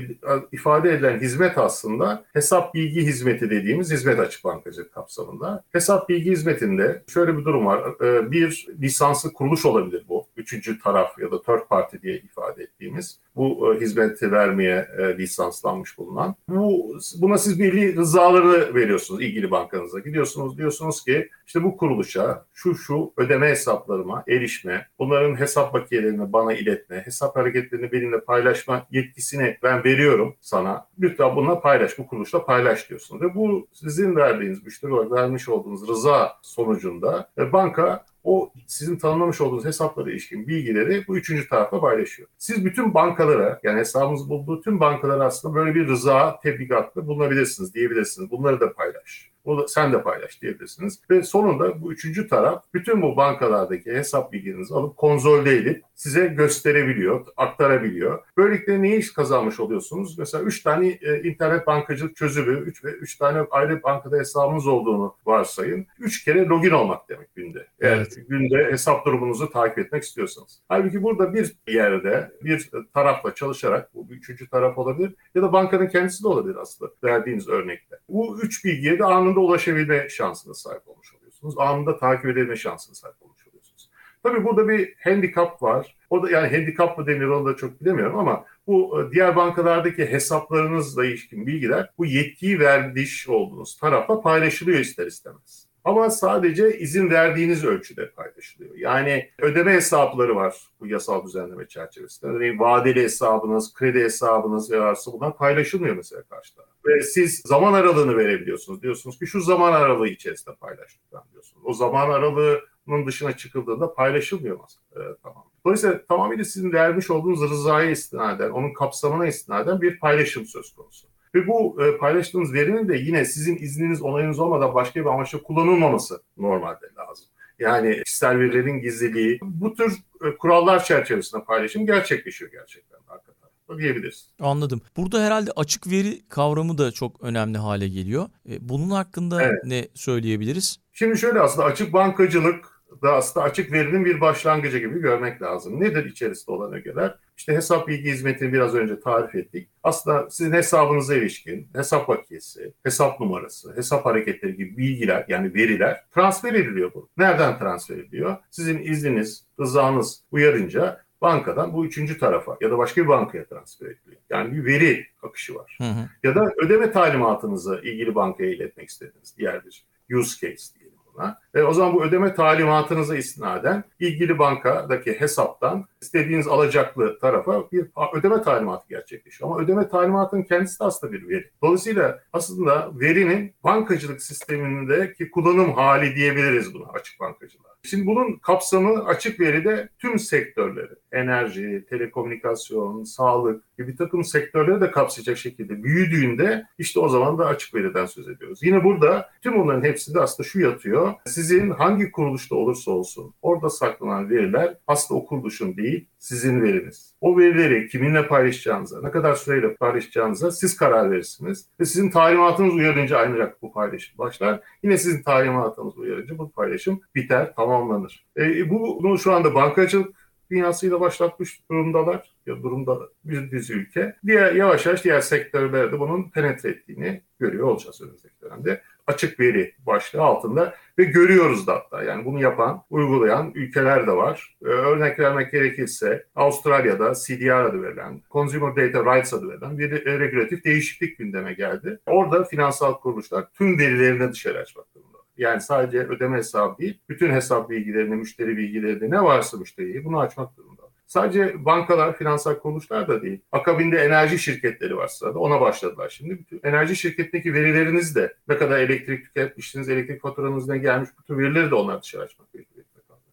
ifade 0.53 0.93
edilen 0.93 1.21
hizmet 1.21 1.59
aslında 1.59 2.25
hesap 2.33 2.75
bilgi 2.75 3.03
hizmeti 3.03 3.51
dediğimiz 3.51 3.93
hizmet 3.93 4.19
açık 4.19 4.45
bankacılık 4.45 4.95
kapsamında. 4.95 5.65
Hesap 5.73 6.09
bilgi 6.09 6.31
hizmetinde 6.31 7.03
şöyle 7.09 7.39
bir 7.39 7.45
durum 7.45 7.67
var. 7.67 7.83
E, 8.05 8.31
bir 8.31 8.67
lisanslı 8.83 9.33
kuruluş 9.33 9.67
olabilir 9.67 10.05
bu. 10.09 10.20
Üçüncü 10.51 10.79
taraf 10.79 11.19
ya 11.19 11.31
da 11.31 11.43
third 11.43 11.69
party 11.69 11.97
diye 12.03 12.19
ifade 12.19 12.63
ettiğimiz 12.63 13.21
bu 13.37 13.75
e, 13.75 13.81
hizmeti 13.81 14.33
vermeye 14.33 14.89
e, 14.99 15.19
lisanslanmış 15.19 15.99
bulunan. 15.99 16.35
Bu, 16.49 16.97
buna 17.21 17.39
siz 17.39 17.61
belli 17.61 17.97
rızaları 17.97 18.75
veriyorsunuz 18.75 19.23
ilgili 19.23 19.51
bankanıza. 19.51 19.99
Gidiyorsunuz 19.99 20.59
diyorsunuz 20.59 21.05
ki 21.05 21.29
işte 21.47 21.63
bu 21.63 21.77
kuruluşa 21.77 22.45
şu 22.55 22.75
şu 22.75 23.13
ödeme 23.17 23.49
hesaplarıma 23.49 24.25
erişme, 24.29 24.87
bunların 24.99 25.41
hesap 25.41 25.75
bakiyelerini 25.75 26.33
bana 26.33 26.53
iletme, 26.53 27.03
hesap 27.05 27.37
hareketlerini 27.37 27.93
benimle 27.93 28.21
paylaşma 28.21 28.87
yetkisini 28.91 29.57
ben 29.63 29.85
veriyorum 29.85 30.37
sana. 30.41 30.87
Lütfen 31.01 31.37
bununla 31.37 31.61
paylaş, 31.61 31.99
bu 31.99 32.07
kuruluşla 32.07 32.45
paylaş 32.45 32.89
diyorsunuz. 32.89 33.23
Ve 33.23 33.35
bu 33.35 33.69
sizin 33.73 34.17
verdiğiniz, 34.17 34.65
müşteri 34.65 34.93
olarak 34.93 35.13
vermiş 35.13 35.49
olduğunuz 35.49 35.89
rıza 35.89 36.33
sonucunda 36.43 37.31
e, 37.39 37.53
banka 37.53 38.05
o 38.25 38.53
sizin 38.67 38.97
tanımlamış 38.97 39.41
olduğunuz 39.41 39.65
hesaplara 39.65 40.11
ilişkin 40.11 40.49
bilgileri 40.49 41.05
bu 41.09 41.17
üçüncü 41.17 41.49
tarafa 41.49 41.81
paylaşıyor. 41.81 42.29
Siz 42.39 42.65
bütün 42.65 42.95
bankalara 42.95 43.61
yani 43.63 43.79
hesabınızı 43.81 44.29
bulduğu 44.29 44.61
tüm 44.61 44.81
bankalara 44.81 45.25
aslında 45.25 45.55
böyle 45.55 45.75
bir 45.75 45.89
rıza 45.89 46.41
tebligatlı 46.41 47.07
bulunabilirsiniz 47.07 47.75
diyebilirsiniz. 47.75 48.31
Bunları 48.31 48.61
da 48.61 48.73
paylaş. 48.73 49.31
O 49.45 49.59
da, 49.59 49.69
sen 49.69 49.93
de 49.93 50.03
paylaş 50.03 50.43
diyebilirsiniz. 50.43 51.01
Ve 51.11 51.23
sonunda 51.23 51.81
bu 51.81 51.93
üçüncü 51.93 52.29
taraf 52.29 52.65
bütün 52.75 53.03
bu 53.03 53.17
bankalardaki 53.17 53.93
hesap 53.93 54.33
bilgilerinizi 54.33 54.75
alıp 54.75 54.97
konsolde 54.97 55.57
edip 55.57 55.83
size 55.95 56.27
gösterebiliyor, 56.27 57.27
aktarabiliyor. 57.37 58.25
Böylelikle 58.37 58.83
neyi 58.83 59.01
kazanmış 59.01 59.61
oluyorsunuz? 59.61 60.19
Mesela 60.19 60.45
üç 60.45 60.63
tane 60.63 60.89
e, 60.89 61.23
internet 61.23 61.67
bankacılık 61.67 62.17
çözümü, 62.17 62.61
üç 62.61 62.85
ve 62.85 62.91
üç 62.91 63.17
tane 63.17 63.47
ayrı 63.51 63.83
bankada 63.83 64.17
hesabınız 64.17 64.67
olduğunu 64.67 65.15
varsayın. 65.27 65.87
Üç 65.99 66.25
kere 66.25 66.47
login 66.47 66.71
olmak 66.71 67.09
demek 67.09 67.35
günde. 67.35 67.67
Eğer 67.81 67.97
evet. 67.97 68.19
günde 68.29 68.65
hesap 68.73 69.07
durumunuzu 69.07 69.51
takip 69.51 69.79
etmek 69.79 70.03
istiyorsanız. 70.03 70.61
Halbuki 70.69 71.03
burada 71.03 71.35
bir 71.35 71.57
yerde 71.67 72.33
bir 72.43 72.71
tarafla 72.95 73.35
çalışarak, 73.35 73.95
bu 73.95 74.07
üçüncü 74.11 74.51
taraf 74.51 74.79
olabilir 74.79 75.15
ya 75.35 75.43
da 75.43 75.53
bankanın 75.53 75.87
kendisi 75.87 76.25
de 76.25 76.29
olabilir 76.29 76.57
aslında 76.57 76.93
verdiğiniz 77.05 77.49
örnekte. 77.49 77.97
Bu 78.09 78.41
üç 78.43 78.65
bilgiye 78.65 78.99
de 78.99 79.05
anında 79.05 79.30
ulaşabilme 79.39 80.09
şansına 80.09 80.55
sahip 80.55 80.89
olmuş 80.89 81.15
oluyorsunuz. 81.15 81.55
Anında 81.59 81.99
takip 81.99 82.27
edebilme 82.27 82.57
şansına 82.57 82.95
sahip 82.95 83.23
olmuş 83.23 83.47
oluyorsunuz. 83.49 83.91
Tabii 84.23 84.45
burada 84.45 84.69
bir 84.69 84.95
handikap 85.05 85.63
var. 85.63 85.97
O 86.11 86.23
da 86.23 86.31
yani 86.31 86.57
handikap 86.57 86.99
mı 86.99 87.07
denir 87.07 87.27
onu 87.27 87.47
da 87.47 87.57
çok 87.57 87.81
bilemiyorum 87.81 88.19
ama 88.19 88.45
bu 88.67 89.03
e, 89.03 89.13
diğer 89.13 89.37
bankalardaki 89.37 90.07
hesaplarınızla 90.07 91.07
ilişkin 91.07 91.47
bilgiler 91.47 91.91
bu 91.99 92.07
yetkiyi 92.07 92.61
verdiği 92.61 93.07
olduğunuz 93.29 93.77
tarafa 93.77 94.21
paylaşılıyor 94.21 94.79
ister 94.79 95.07
istemez. 95.07 95.60
Ama 95.85 96.11
sadece 96.11 96.79
izin 96.79 97.11
verdiğiniz 97.11 97.65
ölçüde 97.65 98.11
paylaşılıyor. 98.11 98.75
Yani 98.75 99.31
ödeme 99.39 99.73
hesapları 99.73 100.37
var 100.37 100.57
bu 100.81 100.87
yasal 100.87 101.25
düzenleme 101.25 101.69
çerçevesinde. 101.69 102.31
Örneğin 102.31 102.59
vadeli 102.59 103.03
hesabınız, 103.03 103.75
kredi 103.75 104.01
hesabınız 104.01 104.71
ve 104.71 104.81
varsa 104.81 105.13
bunlar 105.13 105.37
paylaşılmıyor 105.37 105.97
mesela 105.97 106.23
karşıda. 106.23 106.63
Ve 106.87 107.03
siz 107.03 107.43
zaman 107.47 107.73
aralığını 107.73 108.17
verebiliyorsunuz. 108.17 108.83
Diyorsunuz 108.83 109.19
ki 109.19 109.27
şu 109.27 109.41
zaman 109.41 109.73
aralığı 109.73 110.09
içerisinde 110.09 110.55
paylaştık 110.55 111.03
diyorsunuz. 111.33 111.63
O 111.65 111.73
zaman 111.73 112.11
aralığının 112.11 113.07
dışına 113.07 113.37
çıkıldığında 113.37 113.95
paylaşılmıyor 113.95 114.59
mesela. 114.63 115.11
Ee, 115.11 115.17
tamam. 115.23 115.45
Dolayısıyla 115.65 116.07
tamamıyla 116.07 116.45
sizin 116.45 116.73
vermiş 116.73 117.11
olduğunuz 117.11 117.51
rızaya 117.51 117.91
istinaden, 117.91 118.51
onun 118.51 118.73
kapsamına 118.73 119.27
istinaden 119.27 119.81
bir 119.81 119.99
paylaşım 119.99 120.47
söz 120.47 120.75
konusu. 120.75 121.10
Ve 121.35 121.47
bu 121.47 121.83
e, 121.83 121.99
paylaştığınız 121.99 122.53
verinin 122.53 122.89
de 122.89 122.97
yine 122.97 123.25
sizin 123.25 123.57
izniniz, 123.57 124.03
onayınız 124.03 124.39
olmadan 124.39 124.75
başka 124.75 125.01
bir 125.01 125.07
amaçla 125.07 125.43
kullanılmaması 125.43 126.23
normalde 126.37 126.87
lazım. 126.99 127.27
Yani 127.59 128.03
kişisel 128.05 128.39
verilerin 128.39 128.81
gizliliği, 128.81 129.39
bu 129.43 129.75
tür 129.75 129.93
e, 130.25 130.37
kurallar 130.37 130.85
çerçevesinde 130.85 131.45
paylaşım 131.45 131.87
gerçekleşiyor 131.87 132.51
gerçekten 132.51 132.99
arka 133.09 133.31
diyebiliriz. 133.79 134.29
Anladım. 134.41 134.81
Burada 134.97 135.25
herhalde 135.25 135.51
açık 135.57 135.91
veri 135.91 136.29
kavramı 136.29 136.79
da 136.79 136.93
çok 136.93 137.23
önemli 137.23 137.59
hale 137.59 137.89
geliyor. 137.89 138.29
E, 138.49 138.69
bunun 138.69 138.91
hakkında 138.91 139.43
evet. 139.43 139.65
ne 139.65 139.89
söyleyebiliriz? 139.95 140.81
Şimdi 140.93 141.19
şöyle 141.19 141.41
aslında 141.41 141.67
açık 141.67 141.93
bankacılık 141.93 142.80
da 143.03 143.13
aslında 143.15 143.47
açık 143.47 143.73
verinin 143.73 144.05
bir 144.05 144.21
başlangıcı 144.21 144.79
gibi 144.79 145.01
görmek 145.01 145.43
lazım. 145.43 145.81
Nedir 145.81 146.05
içerisinde 146.05 146.53
olan 146.53 146.73
ögeler? 146.73 147.15
İşte 147.37 147.55
hesap 147.55 147.89
bilgi 147.89 148.11
hizmetini 148.11 148.53
biraz 148.53 148.75
önce 148.75 149.01
tarif 149.01 149.35
ettik. 149.35 149.69
Aslında 149.83 150.31
sizin 150.31 150.53
hesabınıza 150.53 151.15
ilişkin 151.15 151.69
hesap 151.75 152.09
bakiyesi, 152.09 152.73
hesap 152.83 153.21
numarası, 153.21 153.77
hesap 153.77 154.07
hareketleri 154.07 154.57
gibi 154.57 154.77
bilgiler 154.77 155.25
yani 155.29 155.55
veriler 155.55 156.05
transfer 156.15 156.55
ediliyor 156.55 156.95
bu. 156.95 157.09
Nereden 157.17 157.59
transfer 157.59 157.99
ediliyor? 157.99 158.37
Sizin 158.51 158.79
izniniz, 158.79 159.47
rızanız 159.61 160.25
uyarınca 160.31 161.01
bankadan 161.21 161.73
bu 161.73 161.87
üçüncü 161.87 162.19
tarafa 162.19 162.57
ya 162.61 162.71
da 162.71 162.79
başka 162.79 163.03
bir 163.03 163.09
bankaya 163.09 163.45
transfer 163.45 163.87
ediliyor. 163.87 164.23
Yani 164.31 164.53
bir 164.53 164.65
veri 164.65 165.07
akışı 165.23 165.55
var. 165.55 165.77
Hı 165.81 165.85
hı. 165.85 166.09
Ya 166.23 166.35
da 166.35 166.53
ödeme 166.57 166.93
talimatınızı 166.93 167.81
ilgili 167.85 168.15
bankaya 168.15 168.51
iletmek 168.51 168.89
istediğiniz 168.89 169.37
diğer 169.37 169.65
bir 169.65 169.85
use 170.17 170.49
case 170.49 170.80
buna. 171.15 171.39
E, 171.55 171.63
o 171.63 171.73
zaman 171.73 171.95
bu 171.95 172.05
ödeme 172.05 172.35
talimatınıza 172.35 173.17
istinaden 173.17 173.85
ilgili 174.01 174.39
bankadaki 174.39 175.21
hesaptan 175.21 175.85
istediğiniz 176.03 176.49
alacaklı 176.49 177.19
tarafa 177.19 177.71
bir 177.73 177.87
ödeme 178.15 178.43
talimatı 178.43 178.89
gerçekleşiyor. 178.89 179.51
Ama 179.51 179.61
ödeme 179.61 179.89
talimatının 179.89 180.43
kendisi 180.43 180.81
de 180.81 180.85
aslında 180.85 181.13
bir 181.13 181.29
veri. 181.29 181.51
Dolayısıyla 181.63 182.21
aslında 182.33 182.91
verinin 183.01 183.55
bankacılık 183.65 184.23
sistemindeki 184.23 185.31
kullanım 185.31 185.73
hali 185.73 186.17
diyebiliriz 186.17 186.75
buna 186.75 186.87
açık 186.87 187.21
bankacılığa. 187.21 187.71
Şimdi 187.83 188.07
bunun 188.07 188.37
kapsamı 188.37 189.05
açık 189.05 189.41
veride 189.41 189.89
tüm 189.99 190.19
sektörleri, 190.19 190.93
enerji, 191.13 191.85
telekomünikasyon, 191.91 193.05
sağlık 193.05 193.77
gibi 193.79 193.89
bir 193.93 193.97
takım 193.97 194.25
sektörleri 194.25 194.81
de 194.81 194.91
kapsayacak 194.91 195.39
şekilde 195.39 195.83
büyüdüğünde 195.83 196.67
işte 196.79 197.01
o 197.01 197.09
zaman 197.09 197.39
da 197.39 197.47
açık 197.47 197.75
veriden 197.75 198.07
söz 198.07 198.29
ediyoruz. 198.29 198.63
Yine 198.63 198.85
burada 198.85 199.31
tüm 199.43 199.61
onların 199.61 199.85
hepsinde 199.85 200.21
aslında 200.21 200.49
şu 200.49 200.61
yatıyor. 200.61 201.00
Sizin 201.27 201.71
hangi 201.71 202.13
kuruluşta 202.13 202.55
olursa 202.55 202.91
olsun 202.91 203.35
orada 203.43 203.71
saklanan 203.71 204.31
veriler 204.31 204.77
aslında 204.87 205.21
o 205.21 205.27
kuruluşun 205.27 205.77
değil, 205.77 206.07
sizin 206.19 206.63
veriniz. 206.63 207.15
O 207.21 207.39
verileri 207.39 207.89
kiminle 207.89 208.27
paylaşacağınıza, 208.29 209.03
ne 209.03 209.11
kadar 209.11 209.35
süreyle 209.35 209.75
paylaşacağınıza 209.75 210.51
siz 210.51 210.77
karar 210.77 211.11
verirsiniz. 211.11 211.67
Ve 211.81 211.85
sizin 211.85 212.11
talimatınız 212.11 212.75
uyarınca 212.75 213.19
ancak 213.19 213.63
bu 213.63 213.73
paylaşım 213.73 214.19
başlar. 214.19 214.61
Yine 214.83 214.99
sizin 214.99 215.23
talimatınız 215.23 215.99
uyarınca 215.99 216.39
bu 216.39 216.51
paylaşım 216.51 217.01
biter, 217.15 217.55
tamamlanır. 217.55 218.27
E, 218.37 218.71
bu, 218.71 219.03
bunu 219.03 219.19
şu 219.19 219.33
anda 219.33 219.55
bankacılık 219.55 220.31
dünyasıyla 220.51 221.01
başlatmış 221.01 221.61
durumdalar 221.71 222.35
ya 222.47 222.63
durumda 222.63 222.99
bir 223.25 223.51
dizi 223.51 223.73
ülke. 223.73 224.17
Diğer 224.27 224.55
yavaş 224.55 224.87
yavaş 224.87 225.05
diğer 225.05 225.21
sektörlerde 225.21 226.01
bunun 226.01 226.31
penetre 226.31 226.69
ettiğini 226.69 227.23
görüyor 227.39 227.69
olacağız 227.69 228.03
önümüzdeki 228.03 228.41
dönemde. 228.43 228.83
Açık 229.11 229.41
veri 229.41 229.75
başlığı 229.87 230.23
altında 230.23 230.75
ve 230.99 231.05
görüyoruz 231.05 231.67
da 231.67 231.75
hatta 231.75 232.03
yani 232.03 232.25
bunu 232.25 232.43
yapan, 232.43 232.83
uygulayan 232.91 233.53
ülkeler 233.55 234.07
de 234.07 234.13
var. 234.13 234.57
Ee, 234.65 234.67
örnek 234.67 235.19
vermek 235.19 235.53
gerekirse 235.53 236.27
Avustralya'da 236.35 237.13
CDR 237.15 237.65
adı 237.65 237.83
verilen, 237.83 238.23
Consumer 238.31 238.77
Data 238.77 239.17
Rights 239.17 239.35
adı 239.35 239.49
verilen 239.49 239.79
bir 239.79 239.91
regülatif 240.07 240.65
değişiklik 240.65 241.19
gündeme 241.19 241.53
geldi. 241.53 241.99
Orada 242.07 242.45
finansal 242.45 242.95
kuruluşlar 242.95 243.47
tüm 243.53 243.79
verilerini 243.79 244.33
dışarı 244.33 244.59
açmak 244.59 244.95
durumunda. 244.95 245.19
Yani 245.37 245.61
sadece 245.61 245.99
ödeme 245.99 246.37
hesabı 246.37 246.79
değil, 246.79 247.01
bütün 247.09 247.31
hesap 247.31 247.71
bilgilerini, 247.71 248.17
müşteri 248.17 248.57
bilgilerini 248.57 249.11
ne 249.11 249.23
varsa 249.23 249.57
müşteriyi 249.57 250.05
bunu 250.05 250.21
açmak 250.21 250.57
durumunda. 250.57 250.80
Sadece 251.11 251.65
bankalar, 251.65 252.17
finansal 252.17 252.55
kuruluşlar 252.55 253.09
da 253.09 253.23
değil. 253.23 253.41
Akabinde 253.53 253.99
enerji 253.99 254.39
şirketleri 254.39 254.97
var 254.97 255.07
sırada. 255.09 255.39
Ona 255.39 255.61
başladılar 255.61 256.09
şimdi. 256.09 256.39
Bütün 256.39 256.61
enerji 256.65 256.97
şirketindeki 256.97 257.55
verileriniz 257.55 258.17
de 258.17 258.35
ne 258.49 258.57
kadar 258.59 258.79
elektrik 258.79 259.25
tüketmişsiniz, 259.25 259.89
elektrik 259.89 260.23
faturanız 260.23 260.69
ne 260.69 260.79
gelmiş, 260.79 261.11
bütün 261.19 261.39
verileri 261.39 261.71
de 261.71 261.75
onlar 261.75 262.03
dışarı 262.03 262.23
açmak 262.23 262.53
gerekiyor. 262.53 262.87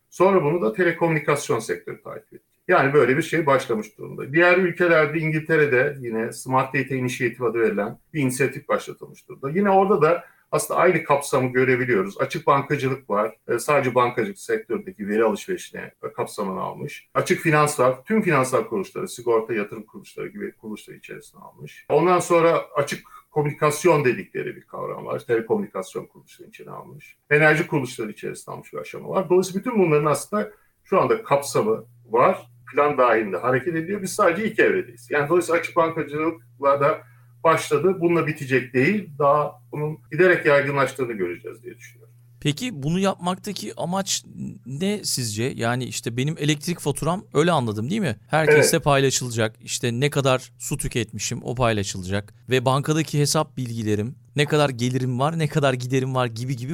Sonra 0.09 0.43
bunu 0.43 0.61
da 0.61 0.73
telekomünikasyon 0.73 1.59
sektörü 1.59 2.01
takip 2.03 2.33
etti. 2.33 2.43
Yani 2.67 2.93
böyle 2.93 3.17
bir 3.17 3.21
şey 3.21 3.45
başlamış 3.45 3.97
durumda. 3.97 4.33
Diğer 4.33 4.57
ülkelerde 4.57 5.19
İngiltere'de 5.19 5.97
yine 5.99 6.31
Smart 6.31 6.73
Data 6.73 6.95
Initiative 6.95 7.47
adı 7.47 7.59
verilen 7.59 7.99
bir 8.13 8.21
inisiyatif 8.21 8.67
başlatılmış 8.67 9.27
durumda. 9.27 9.49
Yine 9.49 9.69
orada 9.69 10.01
da 10.01 10.23
aslında 10.51 10.79
aynı 10.79 11.03
kapsamı 11.03 11.53
görebiliyoruz. 11.53 12.17
Açık 12.21 12.47
bankacılık 12.47 13.09
var. 13.09 13.35
E, 13.47 13.59
sadece 13.59 13.95
bankacılık 13.95 14.39
sektördeki 14.39 15.07
veri 15.07 15.23
alışverişine 15.23 15.91
kapsamını 16.15 16.61
almış. 16.61 17.09
Açık 17.13 17.39
finans 17.39 17.79
var. 17.79 18.03
Tüm 18.05 18.21
finansal 18.21 18.63
kuruluşları, 18.63 19.07
sigorta, 19.07 19.53
yatırım 19.53 19.83
kuruluşları 19.83 20.27
gibi 20.27 20.51
kuruluşlar 20.51 20.93
içerisine 20.93 21.41
almış. 21.41 21.85
Ondan 21.89 22.19
sonra 22.19 22.65
açık 22.75 23.07
komünikasyon 23.31 24.05
dedikleri 24.05 24.55
bir 24.55 24.61
kavram 24.61 25.05
var. 25.05 25.19
Telekomünikasyon 25.19 26.05
kuruluşları 26.05 26.49
içine 26.49 26.71
almış. 26.71 27.17
Enerji 27.29 27.67
kuruluşları 27.67 28.11
içerisine 28.11 28.55
almış 28.55 28.73
bir 28.73 28.77
aşama 28.77 29.09
var. 29.09 29.29
Dolayısıyla 29.29 29.59
bütün 29.59 29.79
bunların 29.79 30.05
aslında 30.05 30.51
şu 30.83 31.01
anda 31.01 31.23
kapsamı 31.23 31.85
var. 32.09 32.51
Plan 32.73 32.97
dahilinde 32.97 33.37
hareket 33.37 33.75
ediyor. 33.75 34.01
Biz 34.01 34.13
sadece 34.13 34.45
ilk 34.45 34.59
evredeyiz. 34.59 35.07
Yani 35.11 35.29
dolayısıyla 35.29 35.59
açık 35.59 35.75
bankacılıkla 35.75 36.81
da 36.81 37.01
başladı. 37.47 37.97
Bununla 37.99 38.27
bitecek 38.27 38.73
değil. 38.73 39.09
Daha 39.19 39.61
bunun 39.71 39.97
giderek 40.11 40.45
yaygınlaştığını 40.45 41.13
göreceğiz 41.13 41.63
diye 41.63 41.77
düşünüyorum. 41.77 42.13
Peki 42.41 42.83
bunu 42.83 42.99
yapmaktaki 42.99 43.73
amaç 43.77 44.23
ne 44.65 45.03
sizce? 45.03 45.43
Yani 45.43 45.85
işte 45.85 46.17
benim 46.17 46.35
elektrik 46.39 46.79
faturam 46.79 47.23
öyle 47.33 47.51
anladım 47.51 47.89
değil 47.89 48.01
mi? 48.01 48.15
Herkesle 48.27 48.77
evet. 48.77 48.83
paylaşılacak. 48.83 49.55
İşte 49.61 49.91
ne 49.91 50.09
kadar 50.09 50.51
su 50.57 50.77
tüketmişim 50.77 51.39
o 51.43 51.55
paylaşılacak. 51.55 52.33
Ve 52.49 52.65
bankadaki 52.65 53.19
hesap 53.19 53.57
bilgilerim, 53.57 54.15
ne 54.35 54.45
kadar 54.45 54.69
gelirim 54.69 55.19
var, 55.19 55.39
ne 55.39 55.47
kadar 55.47 55.73
giderim 55.73 56.15
var 56.15 56.25
gibi 56.25 56.55
gibi 56.55 56.73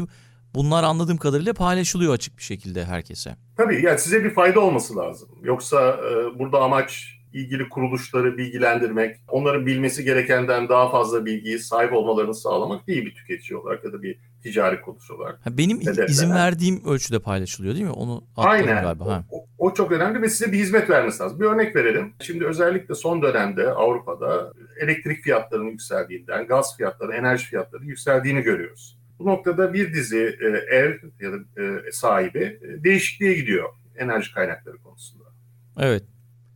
bunlar 0.56 0.84
anladığım 0.84 1.18
kadarıyla 1.18 1.53
paylaşılıyor 1.53 2.13
açık 2.13 2.38
bir 2.38 2.44
şekilde 2.44 2.86
herkese. 2.86 3.36
Tabii 3.58 3.86
yani 3.86 4.00
size 4.00 4.24
bir 4.24 4.34
fayda 4.34 4.60
olması 4.60 4.96
lazım. 4.96 5.30
Yoksa 5.44 5.89
e, 5.89 6.39
burada 6.39 6.62
amaç 6.62 7.20
ilgili 7.34 7.70
kuruluşları 7.70 8.38
bilgilendirmek, 8.38 9.18
onların 9.28 9.66
bilmesi 9.66 10.04
gerekenden 10.04 10.70
daha 10.70 10.92
fazla 10.92 11.25
bilgiyi 11.25 11.60
sahip 11.60 11.94
olmalarını 11.94 12.34
sağlamak 12.34 12.88
değil 12.88 13.06
bir 13.06 13.16
tüketici 13.16 13.58
olarak 13.58 13.86
ya 13.86 13.94
da 13.94 14.04
bir 14.04 14.20
ticari 14.44 14.82
kuruluş 14.82 15.12
olarak. 15.12 15.40
Benim 15.50 15.82
Hedeflenen. 15.82 16.08
izin 16.08 16.30
verdiğim 16.30 16.86
ölçüde 16.86 17.20
paylaşılıyor 17.20 17.75
değil 17.75 17.86
mi? 17.86 17.92
Onu 17.92 18.24
Aynen. 18.38 18.84
Galiba. 18.84 19.06
Ha. 19.06 19.24
O, 19.32 19.46
o 19.58 19.74
çok 19.74 19.92
önemli 19.92 20.22
ve 20.22 20.30
size 20.30 20.52
bir 20.52 20.58
hizmet 20.58 20.90
vermesi 20.90 21.24
lazım. 21.24 21.40
Bir 21.40 21.46
örnek 21.46 21.75
verelim. 21.75 22.13
Şimdi 22.22 22.46
özellikle 22.46 22.96
son 22.96 23.22
dönemde 23.22 23.70
Avrupa'da 23.70 24.54
elektrik 24.80 25.24
fiyatlarının 25.24 25.70
yükseldiğinden, 25.70 26.48
gaz 26.48 26.78
fiyatları, 26.78 27.13
enerji 27.13 27.46
fiyatları 27.46 27.86
yükseldiğini 27.86 28.42
görüyoruz. 28.42 28.98
Bu 29.20 29.25
noktada 29.25 29.74
bir 29.74 29.94
dizi 29.94 30.38
e, 30.42 30.75
ev 30.75 30.94
ya 31.20 31.32
da 31.32 31.38
e, 31.62 31.92
sahibi 31.92 32.60
e, 32.62 32.84
değişikliğe 32.84 33.34
gidiyor 33.34 33.70
enerji 33.98 34.34
kaynakları 34.34 34.78
konusunda. 34.78 35.24
Evet. 35.80 36.04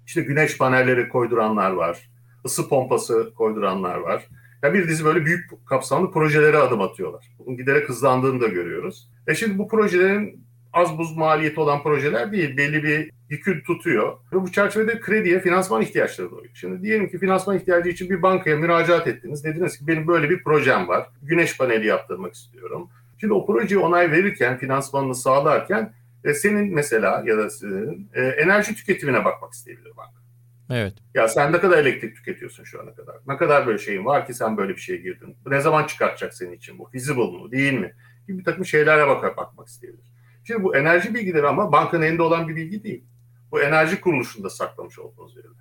İşte 0.07 0.21
güneş 0.21 0.57
panelleri 0.57 1.09
koyduranlar 1.09 1.71
var. 1.71 2.09
ısı 2.45 2.69
pompası 2.69 3.33
koyduranlar 3.35 3.97
var. 3.97 4.27
Yani 4.63 4.73
bir 4.73 4.87
dizi 4.87 5.05
böyle 5.05 5.25
büyük 5.25 5.65
kapsamlı 5.65 6.11
projelere 6.11 6.57
adım 6.57 6.81
atıyorlar. 6.81 7.25
Bunun 7.39 7.57
giderek 7.57 7.89
hızlandığını 7.89 8.41
da 8.41 8.47
görüyoruz. 8.47 9.09
E 9.27 9.35
şimdi 9.35 9.57
bu 9.57 9.67
projelerin 9.67 10.45
az 10.73 10.97
buz 10.97 11.17
maliyeti 11.17 11.59
olan 11.59 11.83
projeler 11.83 12.31
değil. 12.31 12.57
Belli 12.57 12.83
bir 12.83 13.11
yükü 13.29 13.63
tutuyor. 13.63 14.17
Ve 14.33 14.41
bu 14.41 14.51
çerçevede 14.51 14.99
krediye 14.99 15.39
finansman 15.39 15.81
ihtiyaçları 15.81 16.31
doğuyor. 16.31 16.51
Şimdi 16.53 16.83
diyelim 16.83 17.09
ki 17.09 17.17
finansman 17.17 17.57
ihtiyacı 17.57 17.89
için 17.89 18.09
bir 18.09 18.21
bankaya 18.21 18.55
müracaat 18.57 19.07
ettiniz. 19.07 19.43
Dediniz 19.43 19.79
ki 19.79 19.87
benim 19.87 20.07
böyle 20.07 20.29
bir 20.29 20.43
projem 20.43 20.87
var. 20.87 21.07
Güneş 21.21 21.57
paneli 21.57 21.87
yaptırmak 21.87 22.33
istiyorum. 22.33 22.89
Şimdi 23.19 23.33
o 23.33 23.45
projeye 23.45 23.79
onay 23.79 24.11
verirken, 24.11 24.57
finansmanını 24.57 25.15
sağlarken 25.15 25.93
e, 26.23 26.33
senin 26.33 26.73
mesela 26.73 27.23
ya 27.25 27.37
da 27.37 27.49
sizin 27.49 28.09
e, 28.13 28.21
enerji 28.21 28.75
tüketimine 28.75 29.25
bakmak 29.25 29.53
isteyebilir 29.53 29.97
banka. 29.97 30.21
Evet. 30.69 30.93
Ya 31.13 31.27
sen 31.27 31.53
ne 31.53 31.59
kadar 31.59 31.77
elektrik 31.77 32.15
tüketiyorsun 32.15 32.63
şu 32.63 32.81
ana 32.81 32.95
kadar? 32.95 33.15
Ne 33.27 33.37
kadar 33.37 33.67
böyle 33.67 33.77
şeyin 33.77 34.05
var 34.05 34.27
ki 34.27 34.33
sen 34.33 34.57
böyle 34.57 34.75
bir 34.75 34.81
şeye 34.81 34.97
girdin? 34.97 35.37
Ne 35.45 35.61
zaman 35.61 35.87
çıkartacak 35.87 36.33
senin 36.33 36.51
için 36.51 36.79
bu? 36.79 36.89
Feasible 36.89 37.21
mu? 37.21 37.51
Değil 37.51 37.73
mi? 37.73 37.93
Gibi 38.27 38.39
bir 38.39 38.43
takım 38.43 38.65
şeylere 38.65 39.07
bakar, 39.07 39.37
bakmak 39.37 39.67
isteyebilir. 39.67 40.13
Şimdi 40.43 40.63
bu 40.63 40.75
enerji 40.75 41.13
bilgileri 41.13 41.47
ama 41.47 41.71
bankanın 41.71 42.01
elinde 42.01 42.21
olan 42.21 42.47
bir 42.47 42.55
bilgi 42.55 42.83
değil. 42.83 43.05
Bu 43.51 43.61
enerji 43.61 44.01
kuruluşunda 44.01 44.49
saklamış 44.49 44.99
olduğunuz 44.99 45.37
veriler. 45.37 45.53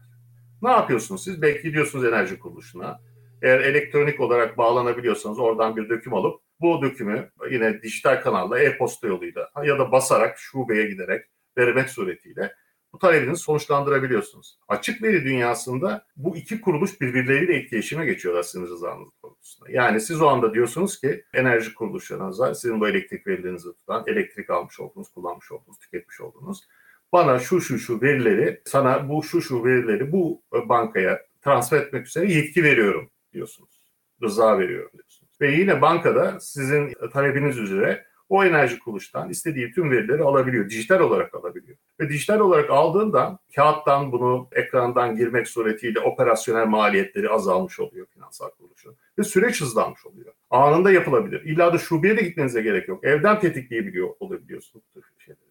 Ne 0.63 0.71
yapıyorsunuz 0.71 1.25
siz? 1.25 1.43
Belki 1.43 1.63
gidiyorsunuz 1.63 2.05
enerji 2.05 2.39
kuruluşuna. 2.39 3.01
Eğer 3.43 3.61
elektronik 3.61 4.21
olarak 4.21 4.59
bağlanabiliyorsanız 4.59 5.39
oradan 5.39 5.77
bir 5.77 5.89
döküm 5.89 6.15
alıp 6.15 6.41
bu 6.61 6.83
dökümü 6.83 7.31
yine 7.51 7.83
dijital 7.83 8.23
kanalla 8.23 8.59
e-posta 8.61 9.07
yoluyla 9.07 9.51
ya 9.65 9.79
da 9.79 9.93
basarak 9.93 10.39
şubeye 10.39 10.87
giderek 10.87 11.25
vermek 11.59 11.91
suretiyle 11.91 12.55
bu 12.93 12.99
talebinizi 12.99 13.43
sonuçlandırabiliyorsunuz. 13.43 14.59
Açık 14.69 15.03
veri 15.03 15.25
dünyasında 15.25 16.07
bu 16.17 16.37
iki 16.37 16.61
kuruluş 16.61 17.01
birbirleriyle 17.01 17.57
etkileşime 17.57 18.07
geçiyorlar 18.07 18.43
sizin 18.43 18.67
rızanız 18.67 19.09
konusunda. 19.23 19.71
Yani 19.71 20.01
siz 20.01 20.23
o 20.23 20.27
anda 20.27 20.55
diyorsunuz 20.55 21.01
ki 21.01 21.25
enerji 21.35 21.75
kuruluşlarınıza 21.75 22.55
sizin 22.55 22.81
bu 22.81 22.89
elektrik 22.89 23.27
verilerinizi 23.27 23.77
tutan, 23.77 24.05
elektrik 24.07 24.51
almış 24.51 24.81
olduğunuz, 24.81 25.13
kullanmış 25.13 25.53
olduğunuz, 25.53 25.79
tüketmiş 25.79 26.21
olduğunuz 26.21 26.67
bana 27.13 27.39
şu 27.39 27.61
şu 27.61 27.79
şu 27.79 28.03
verileri, 28.03 28.63
sana 28.65 29.09
bu 29.09 29.23
şu 29.23 29.43
şu 29.43 29.65
verileri 29.65 30.13
bu 30.13 30.43
bankaya 30.53 31.27
transfer 31.45 31.81
etmek 31.81 32.07
üzere 32.07 32.33
yetki 32.33 32.63
veriyorum 32.63 33.11
diyorsunuz. 33.33 33.81
Rıza 34.23 34.59
veriyorum 34.59 34.91
diyorsunuz. 34.93 35.16
Ve 35.41 35.51
yine 35.51 35.83
bankada 35.83 36.41
sizin 36.41 36.95
talebiniz 37.13 37.59
üzere 37.59 38.07
o 38.29 38.45
enerji 38.45 38.79
kuruluştan 38.79 39.31
istediği 39.31 39.73
tüm 39.73 39.91
verileri 39.91 40.23
alabiliyor. 40.23 40.69
Dijital 40.71 41.01
olarak 41.01 41.35
alabiliyor. 41.35 41.79
Ve 42.01 42.09
dijital 42.09 42.41
olarak 42.41 42.71
aldığında 42.71 43.39
kağıttan 43.57 44.13
bunu 44.13 44.49
ekrandan 44.53 45.17
girmek 45.17 45.49
suretiyle 45.49 46.01
operasyonel 46.01 46.67
maliyetleri 46.67 47.31
azalmış 47.31 47.81
oluyor 47.81 48.07
finansal 48.07 48.51
kuruluşun. 48.51 48.97
Ve 49.19 49.25
süreç 49.25 49.61
hızlanmış 49.61 50.07
oluyor. 50.07 50.33
Anında 50.51 50.93
yapılabilir. 50.93 51.43
İlla 51.45 51.73
da 51.73 51.79
şubeye 51.79 52.17
de 52.17 52.23
gitmenize 52.23 52.63
gerek 52.63 52.89
yok. 52.89 53.05
Evden 53.05 53.41
tetikleyebiliyor 53.41 54.09
olabiliyorsunuz. 54.21 54.85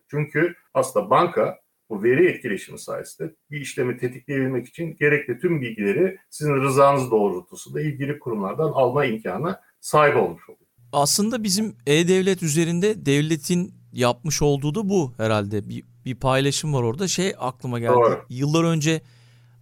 Çünkü 0.07 0.55
aslında 0.73 1.09
banka 1.09 1.59
bu 1.89 2.03
veri 2.03 2.27
etkileşimi 2.27 2.79
sayesinde 2.79 3.35
bir 3.51 3.61
işlemi 3.61 3.97
tetikleyebilmek 3.97 4.67
için 4.67 4.95
gerekli 4.95 5.39
tüm 5.39 5.61
bilgileri 5.61 6.17
sizin 6.29 6.53
rızanız 6.53 7.11
doğrultusunda 7.11 7.81
ilgili 7.81 8.19
kurumlardan 8.19 8.71
alma 8.73 9.05
imkanı 9.05 9.59
sahip 9.81 10.17
olmuş 10.17 10.49
oluyor. 10.49 10.65
Aslında 10.91 11.43
bizim 11.43 11.75
e-devlet 11.87 12.43
üzerinde 12.43 13.05
devletin 13.05 13.73
yapmış 13.93 14.41
olduğu 14.41 14.75
da 14.75 14.89
bu 14.89 15.13
herhalde. 15.17 15.69
Bir, 15.69 15.83
bir 16.05 16.15
paylaşım 16.15 16.73
var 16.73 16.83
orada. 16.83 17.07
Şey 17.07 17.33
aklıma 17.39 17.79
geldi. 17.79 17.93
Doğru. 17.93 18.25
Yıllar 18.29 18.63
önce 18.63 19.01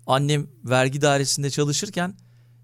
annem 0.08 0.48
vergi 0.63 1.01
dairesinde 1.01 1.50
çalışırken 1.50 2.13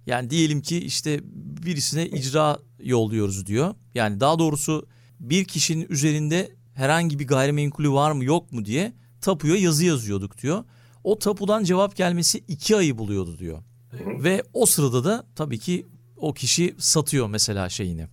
yani 0.05 0.29
diyelim 0.29 0.61
ki 0.61 0.77
işte 0.77 1.19
birisine 1.65 2.05
icra 2.05 2.59
yolluyoruz 2.79 3.45
diyor. 3.45 3.75
Yani 3.93 4.19
daha 4.19 4.39
doğrusu 4.39 4.87
bir 5.19 5.45
kişinin 5.45 5.85
üzerinde 5.89 6.49
herhangi 6.75 7.19
bir 7.19 7.27
gayrimenkulü 7.27 7.91
var 7.91 8.11
mı 8.11 8.23
yok 8.23 8.51
mu 8.51 8.65
diye 8.65 8.93
tapuya 9.21 9.55
yazı 9.55 9.85
yazıyorduk 9.85 10.37
diyor. 10.37 10.63
O 11.03 11.19
tapudan 11.19 11.63
cevap 11.63 11.95
gelmesi 11.95 12.43
iki 12.47 12.75
ayı 12.75 12.97
buluyordu 12.97 13.39
diyor. 13.39 13.63
Ve 13.93 14.43
o 14.53 14.65
sırada 14.65 15.03
da 15.03 15.25
tabii 15.35 15.59
ki 15.59 15.87
o 16.17 16.33
kişi 16.33 16.75
satıyor 16.77 17.27
mesela 17.27 17.69
şeyini 17.69 18.07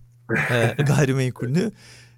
e, 0.51 0.75
gayrimenkulünü. 0.83 1.71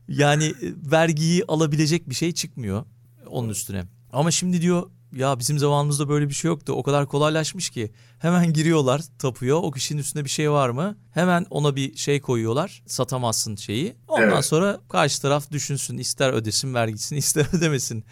Yani 0.07 0.45
e, 0.45 0.91
vergiyi 0.91 1.43
alabilecek 1.47 2.09
bir 2.09 2.15
şey 2.15 2.31
çıkmıyor 2.31 2.85
onun 3.27 3.49
üstüne. 3.49 3.83
Ama 4.11 4.31
şimdi 4.31 4.61
diyor 4.61 4.89
ya 5.13 5.39
bizim 5.39 5.59
zamanımızda 5.59 6.09
böyle 6.09 6.29
bir 6.29 6.33
şey 6.33 6.49
yoktu. 6.49 6.73
O 6.73 6.83
kadar 6.83 7.05
kolaylaşmış 7.05 7.69
ki 7.69 7.91
hemen 8.19 8.53
giriyorlar 8.53 9.01
tapuya. 9.19 9.55
O 9.55 9.71
kişinin 9.71 9.99
üstünde 9.99 10.25
bir 10.25 10.29
şey 10.29 10.51
var 10.51 10.69
mı? 10.69 10.97
Hemen 11.13 11.45
ona 11.49 11.75
bir 11.75 11.95
şey 11.95 12.21
koyuyorlar. 12.21 12.83
Satamazsın 12.85 13.55
şeyi. 13.55 13.95
Ondan 14.07 14.29
evet. 14.29 14.45
sonra 14.45 14.79
karşı 14.89 15.21
taraf 15.21 15.51
düşünsün. 15.51 15.97
ister 15.97 16.33
ödesin 16.33 16.73
vergisini 16.73 17.19
ister 17.19 17.57
ödemesin. 17.57 18.03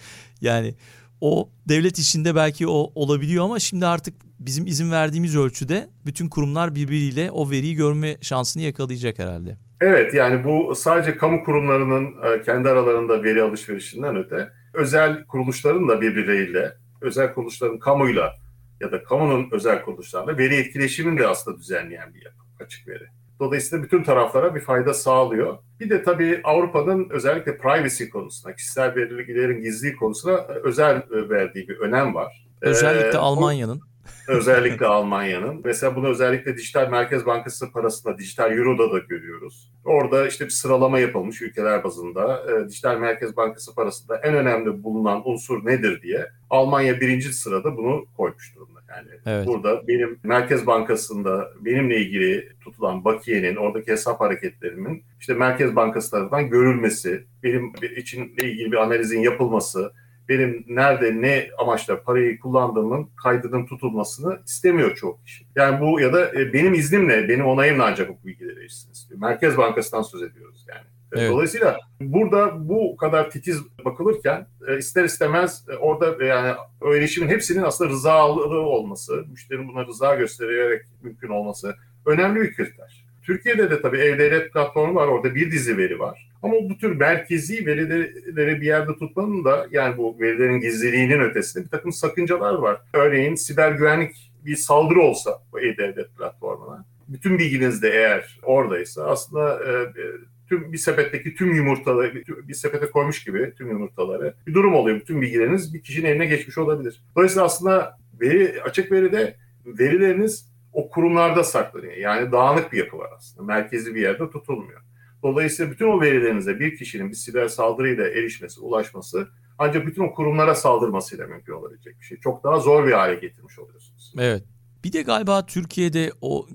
Yani 0.41 0.75
o 1.21 1.49
devlet 1.69 1.99
işinde 1.99 2.35
belki 2.35 2.67
o 2.67 2.91
olabiliyor 2.95 3.45
ama 3.45 3.59
şimdi 3.59 3.85
artık 3.85 4.13
bizim 4.39 4.67
izin 4.67 4.91
verdiğimiz 4.91 5.35
ölçüde 5.35 5.89
bütün 6.05 6.29
kurumlar 6.29 6.75
birbiriyle 6.75 7.31
o 7.31 7.51
veriyi 7.51 7.75
görme 7.75 8.17
şansını 8.21 8.63
yakalayacak 8.63 9.19
herhalde. 9.19 9.57
Evet 9.81 10.13
yani 10.13 10.43
bu 10.43 10.75
sadece 10.75 11.17
kamu 11.17 11.43
kurumlarının 11.43 12.05
e, 12.05 12.41
kendi 12.41 12.69
aralarında 12.69 13.23
veri 13.23 13.41
alışverişinden 13.41 14.15
öte 14.15 14.49
özel 14.73 15.25
kuruluşların 15.25 15.87
da 15.87 16.01
birbirleriyle, 16.01 16.73
özel 17.01 17.33
kuruluşların 17.33 17.79
kamuyla 17.79 18.35
ya 18.81 18.91
da 18.91 19.03
kamunun 19.03 19.47
özel 19.51 19.81
kuruluşlarla 19.81 20.37
veri 20.37 20.55
etkileşimini 20.55 21.19
de 21.19 21.27
aslında 21.27 21.59
düzenleyen 21.59 22.13
bir 22.13 22.25
yapı, 22.25 22.37
açık 22.63 22.87
veri. 22.87 23.03
Dolayısıyla 23.39 23.83
bütün 23.83 24.03
taraflara 24.03 24.55
bir 24.55 24.59
fayda 24.59 24.93
sağlıyor. 24.93 25.57
Bir 25.79 25.89
de 25.89 26.03
tabii 26.03 26.41
Avrupa'nın 26.43 27.09
özellikle 27.09 27.57
privacy 27.57 28.05
konusunda, 28.05 28.55
kişisel 28.55 28.95
verilerin 28.95 29.61
gizliliği 29.61 29.95
konusuna 29.95 30.33
e, 30.33 30.53
özel 30.63 30.95
e, 30.95 31.29
verdiği 31.29 31.67
bir 31.67 31.77
önem 31.77 32.15
var. 32.15 32.47
Özellikle 32.61 33.07
ee, 33.07 33.17
Almanya'nın. 33.17 33.81
Özellikle 34.27 34.85
Almanya'nın. 34.85 35.61
Mesela 35.63 35.95
bunu 35.95 36.07
özellikle 36.07 36.57
Dijital 36.57 36.89
Merkez 36.89 37.25
Bankası 37.25 37.71
parasında, 37.71 38.17
dijital 38.17 38.57
Euro'da 38.57 38.91
da 38.91 38.99
görüyoruz. 38.99 39.71
Orada 39.85 40.27
işte 40.27 40.45
bir 40.45 40.49
sıralama 40.49 40.99
yapılmış 40.99 41.41
ülkeler 41.41 41.83
bazında. 41.83 42.43
E, 42.51 42.69
dijital 42.69 42.97
Merkez 42.97 43.37
Bankası 43.37 43.75
parasında 43.75 44.17
en 44.17 44.35
önemli 44.35 44.83
bulunan 44.83 45.21
unsur 45.25 45.65
nedir 45.65 46.01
diye 46.01 46.25
Almanya 46.49 47.01
birinci 47.01 47.33
sırada 47.33 47.77
bunu 47.77 48.05
koymuş 48.17 48.55
durumda. 48.55 48.79
Yani 48.89 49.09
evet. 49.25 49.47
burada 49.47 49.87
benim 49.87 50.19
Merkez 50.23 50.67
Bankası'nda 50.67 51.51
benimle 51.59 51.97
ilgili 51.97 52.49
tutulan 52.63 53.05
bakiyenin, 53.05 53.55
oradaki 53.55 53.91
hesap 53.91 54.21
hareketlerimin 54.21 55.03
işte 55.19 55.33
Merkez 55.33 55.75
Bankası 55.75 56.11
tarafından 56.11 56.49
görülmesi, 56.49 57.23
benim 57.43 57.73
için 57.97 58.35
ilgili 58.37 58.71
bir 58.71 58.77
analizin 58.77 59.19
yapılması, 59.19 59.91
benim 60.29 60.65
nerede 60.67 61.21
ne 61.21 61.49
amaçla 61.57 62.03
parayı 62.03 62.39
kullandığımın 62.39 63.09
kaydının 63.23 63.65
tutulmasını 63.65 64.39
istemiyor 64.45 64.95
çok 64.95 65.25
kişi. 65.25 65.45
Yani 65.55 65.81
bu 65.81 65.99
ya 65.99 66.13
da 66.13 66.41
e, 66.41 66.53
benim 66.53 66.73
iznimle, 66.73 67.29
benim 67.29 67.45
onayımla 67.45 67.85
ancak 67.85 68.09
bu 68.09 68.27
bilgileri 68.27 68.59
erişsin 68.59 68.91
istiyor. 68.91 69.19
Merkez 69.19 69.57
Bankası'ndan 69.57 70.01
söz 70.01 70.21
ediyoruz 70.21 70.65
yani. 70.69 70.87
Evet. 71.13 71.31
Dolayısıyla 71.31 71.77
burada 72.01 72.69
bu 72.69 72.97
kadar 72.97 73.29
titiz 73.29 73.61
bakılırken 73.85 74.47
e, 74.67 74.77
ister 74.77 75.03
istemez 75.03 75.65
e, 75.69 75.75
orada 75.75 76.25
yani 76.25 76.55
o 76.81 76.95
erişimin 76.95 77.27
hepsinin 77.27 77.63
aslında 77.63 77.89
rızalı 77.89 78.59
olması, 78.59 79.25
müşterinin 79.31 79.67
buna 79.67 79.85
rıza 79.85 80.15
göstererek 80.15 80.85
mümkün 81.01 81.29
olması 81.29 81.75
önemli 82.05 82.41
bir 82.41 82.55
kriter. 82.55 83.06
Türkiye'de 83.27 83.69
de 83.69 83.81
tabii 83.81 83.97
ev 83.97 84.49
platformu 84.49 84.95
var. 84.95 85.07
Orada 85.07 85.35
bir 85.35 85.51
dizi 85.51 85.77
veri 85.77 85.99
var. 85.99 86.29
Ama 86.43 86.53
bu 86.53 86.77
tür 86.77 86.95
merkezi 86.95 87.65
verileri 87.65 88.61
bir 88.61 88.65
yerde 88.65 88.95
tutmanın 88.95 89.45
da 89.45 89.67
yani 89.71 89.97
bu 89.97 90.19
verilerin 90.19 90.59
gizliliğinin 90.59 91.19
ötesinde 91.19 91.63
bir 91.63 91.69
takım 91.69 91.91
sakıncalar 91.91 92.53
var. 92.53 92.81
Örneğin 92.93 93.35
siber 93.35 93.71
güvenlik 93.71 94.31
bir 94.45 94.55
saldırı 94.55 95.01
olsa 95.01 95.43
bu 95.51 95.59
e-devlet 95.59 96.17
platformuna 96.17 96.85
bütün 97.07 97.39
bilginiz 97.39 97.81
de 97.81 97.89
eğer 97.89 98.39
oradaysa 98.43 99.03
aslında 99.05 99.63
e, 99.63 99.71
e, 99.71 100.05
tüm 100.49 100.73
bir 100.73 100.77
sepetteki 100.77 101.35
tüm 101.35 101.55
yumurtaları 101.55 102.23
bir 102.47 102.53
sepete 102.53 102.85
koymuş 102.85 103.23
gibi 103.23 103.53
tüm 103.57 103.69
yumurtaları 103.69 104.33
bir 104.47 104.53
durum 104.53 104.75
oluyor. 104.75 104.99
Bütün 104.99 105.21
bilgileriniz 105.21 105.73
bir 105.73 105.81
kişinin 105.81 106.07
eline 106.07 106.25
geçmiş 106.25 106.57
olabilir. 106.57 107.01
Dolayısıyla 107.15 107.45
aslında 107.45 107.97
veri 108.21 108.61
açık 108.63 108.91
veride 108.91 109.35
verileriniz 109.65 110.56
o 110.73 110.89
kurumlarda 110.89 111.43
saklanıyor. 111.43 111.93
Yani 111.93 112.31
dağınık 112.31 112.71
bir 112.71 112.77
yapı 112.77 112.97
var 112.97 113.09
aslında. 113.17 113.43
Merkezi 113.43 113.95
bir 113.95 114.01
yerde 114.01 114.29
tutulmuyor. 114.29 114.81
Dolayısıyla 115.23 115.71
bütün 115.71 115.87
o 115.87 116.01
verilerinize 116.01 116.59
bir 116.59 116.77
kişinin 116.77 117.09
bir 117.09 117.15
siber 117.15 117.47
saldırıyla 117.47 118.07
erişmesi, 118.07 118.61
ulaşması 118.61 119.27
ancak 119.57 119.87
bütün 119.87 120.03
o 120.03 120.13
kurumlara 120.13 120.55
saldırmasıyla 120.55 121.27
mümkün 121.27 121.53
olabilecek 121.53 121.99
bir 121.99 122.05
şey. 122.05 122.19
Çok 122.19 122.43
daha 122.43 122.59
zor 122.59 122.87
bir 122.87 122.91
hale 122.91 123.15
getirmiş 123.15 123.59
oluyorsunuz. 123.59 124.13
Evet. 124.19 124.43
Bir 124.83 124.93
de 124.93 125.01
galiba 125.01 125.45
Türkiye'de 125.45 126.11
o 126.21 126.47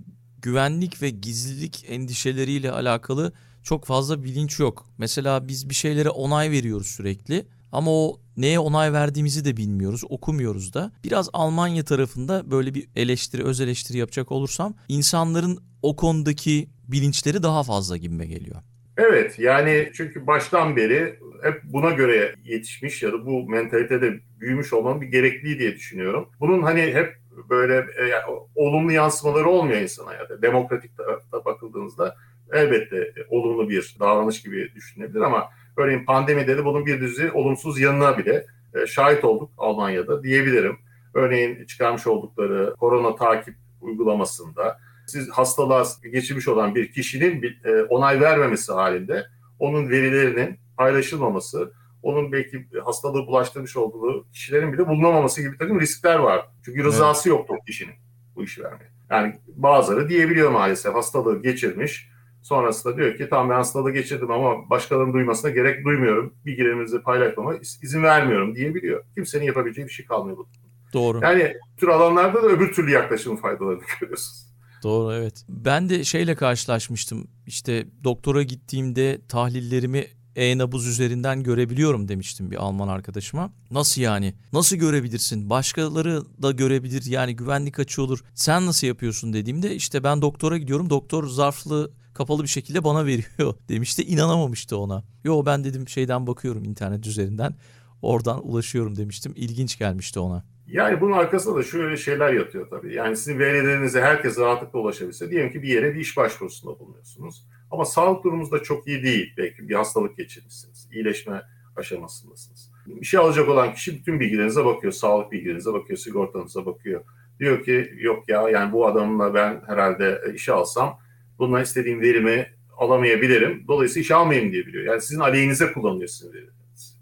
güvenlik 0.42 1.02
ve 1.02 1.10
gizlilik 1.10 1.84
endişeleriyle 1.88 2.70
alakalı 2.70 3.32
çok 3.62 3.84
fazla 3.84 4.24
bilinç 4.24 4.60
yok. 4.60 4.86
Mesela 4.98 5.48
biz 5.48 5.68
bir 5.68 5.74
şeylere 5.74 6.08
onay 6.08 6.50
veriyoruz 6.50 6.86
sürekli 6.86 7.46
ama 7.72 7.90
o 7.90 8.20
neye 8.36 8.58
onay 8.58 8.92
verdiğimizi 8.92 9.44
de 9.44 9.56
bilmiyoruz, 9.56 10.02
okumuyoruz 10.08 10.74
da. 10.74 10.92
Biraz 11.04 11.30
Almanya 11.32 11.84
tarafında 11.84 12.50
böyle 12.50 12.74
bir 12.74 12.88
eleştiri, 12.96 13.44
öz 13.44 13.60
eleştiri 13.60 13.98
yapacak 13.98 14.32
olursam 14.32 14.74
insanların 14.88 15.58
o 15.82 15.96
konudaki 15.96 16.68
bilinçleri 16.88 17.42
daha 17.42 17.62
fazla 17.62 17.96
gibime 17.96 18.26
geliyor. 18.26 18.56
Evet 18.96 19.38
yani 19.38 19.90
çünkü 19.94 20.26
baştan 20.26 20.76
beri 20.76 21.18
hep 21.42 21.60
buna 21.64 21.90
göre 21.90 22.34
yetişmiş 22.44 23.02
ya 23.02 23.12
da 23.12 23.26
bu 23.26 23.48
mentalitede 23.48 24.20
büyümüş 24.40 24.72
olmanın 24.72 25.00
bir 25.00 25.06
gerekliliği 25.06 25.58
diye 25.58 25.74
düşünüyorum. 25.74 26.28
Bunun 26.40 26.62
hani 26.62 26.82
hep 26.82 27.16
böyle 27.50 27.74
e, 27.76 28.12
olumlu 28.54 28.92
yansımaları 28.92 29.48
olmuyor 29.48 29.80
insan 29.80 30.06
hayatı. 30.06 30.42
Demokratik 30.42 30.96
tarafta 30.96 31.44
bakıldığınızda 31.44 32.16
elbette 32.52 33.12
olumlu 33.28 33.68
bir 33.68 33.96
davranış 34.00 34.42
gibi 34.42 34.74
düşünebilir 34.74 35.20
ama 35.20 35.48
örneğin 35.76 36.04
pandemide 36.04 36.56
de 36.56 36.64
bunun 36.64 36.86
bir 36.86 37.00
düzey 37.00 37.30
olumsuz 37.34 37.80
yanına 37.80 38.18
bile 38.18 38.46
e, 38.74 38.86
şahit 38.86 39.24
olduk 39.24 39.50
Almanya'da 39.58 40.22
diyebilirim. 40.22 40.78
Örneğin 41.14 41.64
çıkarmış 41.66 42.06
oldukları 42.06 42.74
korona 42.80 43.14
takip 43.14 43.54
uygulamasında 43.80 44.78
siz 45.06 45.30
hastalığa 45.30 45.84
geçirmiş 46.12 46.48
olan 46.48 46.74
bir 46.74 46.92
kişinin 46.92 47.42
bir, 47.42 47.64
e, 47.64 47.82
onay 47.84 48.20
vermemesi 48.20 48.72
halinde 48.72 49.26
onun 49.58 49.88
verilerinin 49.88 50.58
paylaşılmaması, 50.76 51.72
onun 52.02 52.32
belki 52.32 52.66
hastalığı 52.84 53.26
bulaştırmış 53.26 53.76
olduğu 53.76 54.30
kişilerin 54.30 54.72
bile 54.72 54.88
bulunamaması 54.88 55.42
gibi 55.42 55.58
takım 55.58 55.80
riskler 55.80 56.18
var. 56.18 56.46
Çünkü 56.64 56.84
rızası 56.84 57.28
evet. 57.28 57.38
yoktu 57.38 57.54
o 57.60 57.64
kişinin 57.64 57.94
bu 58.36 58.44
işi 58.44 58.64
vermeye. 58.64 58.90
Yani 59.10 59.34
bazıları 59.46 60.08
diyebiliyor 60.08 60.50
maalesef 60.50 60.94
hastalığı 60.94 61.42
geçirmiş. 61.42 62.11
Sonrasında 62.42 62.96
diyor 62.96 63.16
ki 63.16 63.26
tamam 63.30 63.50
ben 63.50 63.54
hastalığı 63.54 63.92
geçirdim 63.92 64.30
ama 64.30 64.70
başkalarının 64.70 65.12
duymasına 65.12 65.50
gerek 65.50 65.84
duymuyorum. 65.84 66.34
Bilgilerimizi 66.46 67.02
paylaşmama 67.02 67.54
izin 67.82 68.02
vermiyorum 68.02 68.54
diyebiliyor. 68.54 69.04
Kimsenin 69.14 69.44
yapabileceği 69.44 69.86
bir 69.86 69.92
şey 69.92 70.06
kalmıyor 70.06 70.36
bu. 70.36 70.48
Doğru. 70.92 71.20
Yani 71.22 71.54
bu 71.72 71.80
tür 71.80 71.88
alanlarda 71.88 72.42
da 72.42 72.46
öbür 72.46 72.72
türlü 72.72 72.90
yaklaşımın 72.90 73.36
faydalarını 73.36 73.82
görüyorsunuz. 74.00 74.52
Doğru 74.82 75.14
evet. 75.14 75.44
Ben 75.48 75.88
de 75.88 76.04
şeyle 76.04 76.34
karşılaşmıştım. 76.34 77.28
İşte 77.46 77.86
doktora 78.04 78.42
gittiğimde 78.42 79.20
tahlillerimi 79.28 80.06
e-nabız 80.36 80.86
üzerinden 80.86 81.42
görebiliyorum 81.42 82.08
demiştim 82.08 82.50
bir 82.50 82.56
Alman 82.56 82.88
arkadaşıma. 82.88 83.52
Nasıl 83.70 84.00
yani? 84.00 84.34
Nasıl 84.52 84.76
görebilirsin? 84.76 85.50
Başkaları 85.50 86.22
da 86.42 86.50
görebilir 86.50 87.04
yani 87.06 87.36
güvenlik 87.36 87.78
açığı 87.78 88.02
olur. 88.02 88.24
Sen 88.34 88.66
nasıl 88.66 88.86
yapıyorsun 88.86 89.32
dediğimde 89.32 89.74
işte 89.74 90.04
ben 90.04 90.22
doktora 90.22 90.58
gidiyorum. 90.58 90.90
Doktor 90.90 91.26
zarflı 91.26 91.90
kapalı 92.14 92.42
bir 92.42 92.48
şekilde 92.48 92.84
bana 92.84 93.06
veriyor 93.06 93.54
demişti. 93.68 94.02
İnanamamıştı 94.02 94.76
ona. 94.76 95.04
Yo 95.24 95.46
ben 95.46 95.64
dedim 95.64 95.88
şeyden 95.88 96.26
bakıyorum 96.26 96.64
internet 96.64 97.06
üzerinden. 97.06 97.54
Oradan 98.02 98.48
ulaşıyorum 98.48 98.96
demiştim. 98.96 99.32
İlginç 99.36 99.78
gelmişti 99.78 100.20
ona. 100.20 100.44
Yani 100.66 101.00
bunun 101.00 101.12
arkasında 101.12 101.56
da 101.56 101.62
şöyle 101.62 101.96
şeyler 101.96 102.32
yatıyor 102.32 102.70
tabii. 102.70 102.94
Yani 102.94 103.16
sizin 103.16 103.38
verilerinize 103.38 104.00
herkes 104.00 104.38
rahatlıkla 104.38 104.78
ulaşabilse. 104.78 105.30
Diyelim 105.30 105.52
ki 105.52 105.62
bir 105.62 105.68
yere 105.68 105.94
bir 105.94 106.00
iş 106.00 106.16
başvurusunda 106.16 106.78
bulunuyorsunuz. 106.78 107.46
Ama 107.70 107.84
sağlık 107.84 108.24
durumunuz 108.24 108.52
da 108.52 108.62
çok 108.62 108.86
iyi 108.86 109.02
değil. 109.02 109.32
Belki 109.36 109.68
bir 109.68 109.74
hastalık 109.74 110.16
geçirmişsiniz. 110.16 110.88
İyileşme 110.92 111.42
aşamasındasınız. 111.76 112.72
İşe 113.00 113.18
alacak 113.18 113.48
olan 113.48 113.74
kişi 113.74 113.94
bütün 113.94 114.20
bilgilerinize 114.20 114.64
bakıyor. 114.64 114.92
Sağlık 114.92 115.32
bilgilerinize 115.32 115.72
bakıyor, 115.72 115.98
sigortanıza 115.98 116.66
bakıyor. 116.66 117.04
Diyor 117.40 117.64
ki 117.64 117.94
yok 117.98 118.28
ya 118.28 118.48
yani 118.48 118.72
bu 118.72 118.86
adamla 118.86 119.34
ben 119.34 119.62
herhalde 119.66 120.20
işe 120.34 120.52
alsam 120.52 120.98
bundan 121.42 121.62
istediğim 121.62 122.00
verimi 122.00 122.46
alamayabilirim. 122.78 123.64
Dolayısıyla 123.68 124.02
işe 124.02 124.14
almayayım 124.14 124.52
diye 124.52 124.66
biliyor. 124.66 124.84
Yani 124.84 125.02
sizin 125.02 125.20
aleyhinize 125.20 125.72
kullanıyor 125.72 126.08
sizin 126.08 126.32
verileriniz. 126.32 126.98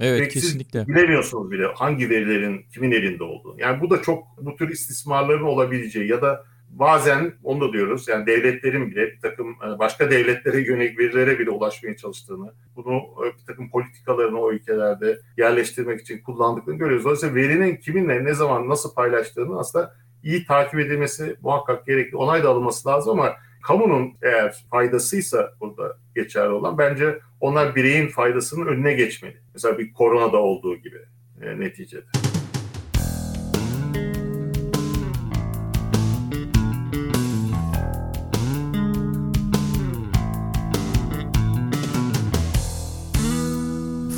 Evet 0.00 0.20
Peki 0.20 0.34
kesinlikle. 0.34 0.78
Siz 0.78 0.88
bilemiyorsunuz 0.88 1.50
bile 1.50 1.66
hangi 1.74 2.10
verilerin 2.10 2.64
kimin 2.74 2.92
elinde 2.92 3.24
olduğunu. 3.24 3.60
Yani 3.60 3.80
bu 3.80 3.90
da 3.90 4.02
çok 4.02 4.24
bu 4.40 4.56
tür 4.56 4.68
istismarların 4.68 5.44
olabileceği 5.44 6.10
ya 6.10 6.22
da 6.22 6.44
bazen 6.70 7.32
onu 7.44 7.60
da 7.60 7.72
diyoruz 7.72 8.08
yani 8.08 8.26
devletlerin 8.26 8.90
bile 8.90 9.06
bir 9.06 9.20
takım 9.20 9.50
e, 9.50 9.78
başka 9.78 10.10
devletlere 10.10 10.60
yönelik 10.60 10.98
verilere 10.98 11.38
bile 11.38 11.50
ulaşmaya 11.50 11.96
çalıştığını, 11.96 12.52
bunu 12.76 12.96
e, 12.96 13.38
bir 13.38 13.46
takım 13.46 13.70
politikalarını 13.70 14.40
o 14.40 14.52
ülkelerde 14.52 15.18
yerleştirmek 15.36 16.00
için 16.00 16.22
kullandıklarını 16.22 16.78
görüyoruz. 16.78 17.04
Dolayısıyla 17.04 17.34
verinin 17.34 17.76
kiminle 17.76 18.24
ne 18.24 18.34
zaman 18.34 18.68
nasıl 18.68 18.94
paylaştığını 18.94 19.58
aslında 19.58 19.94
iyi 20.22 20.46
takip 20.46 20.80
edilmesi 20.80 21.36
muhakkak 21.42 21.86
gerekli. 21.86 22.16
Onay 22.16 22.42
da 22.42 22.48
alınması 22.48 22.88
lazım 22.88 23.20
ama 23.20 23.36
kamunun 23.68 24.14
eğer 24.22 24.64
faydasıysa 24.70 25.52
burada 25.60 25.96
geçerli 26.14 26.48
olan 26.48 26.78
bence 26.78 27.18
onlar 27.40 27.76
bireyin 27.76 28.08
faydasının 28.08 28.66
önüne 28.66 28.92
geçmeli. 28.92 29.36
Mesela 29.54 29.78
bir 29.78 29.92
koronada 29.92 30.36
olduğu 30.36 30.76
gibi 30.76 30.98
e, 31.40 31.60
neticede. 31.60 32.04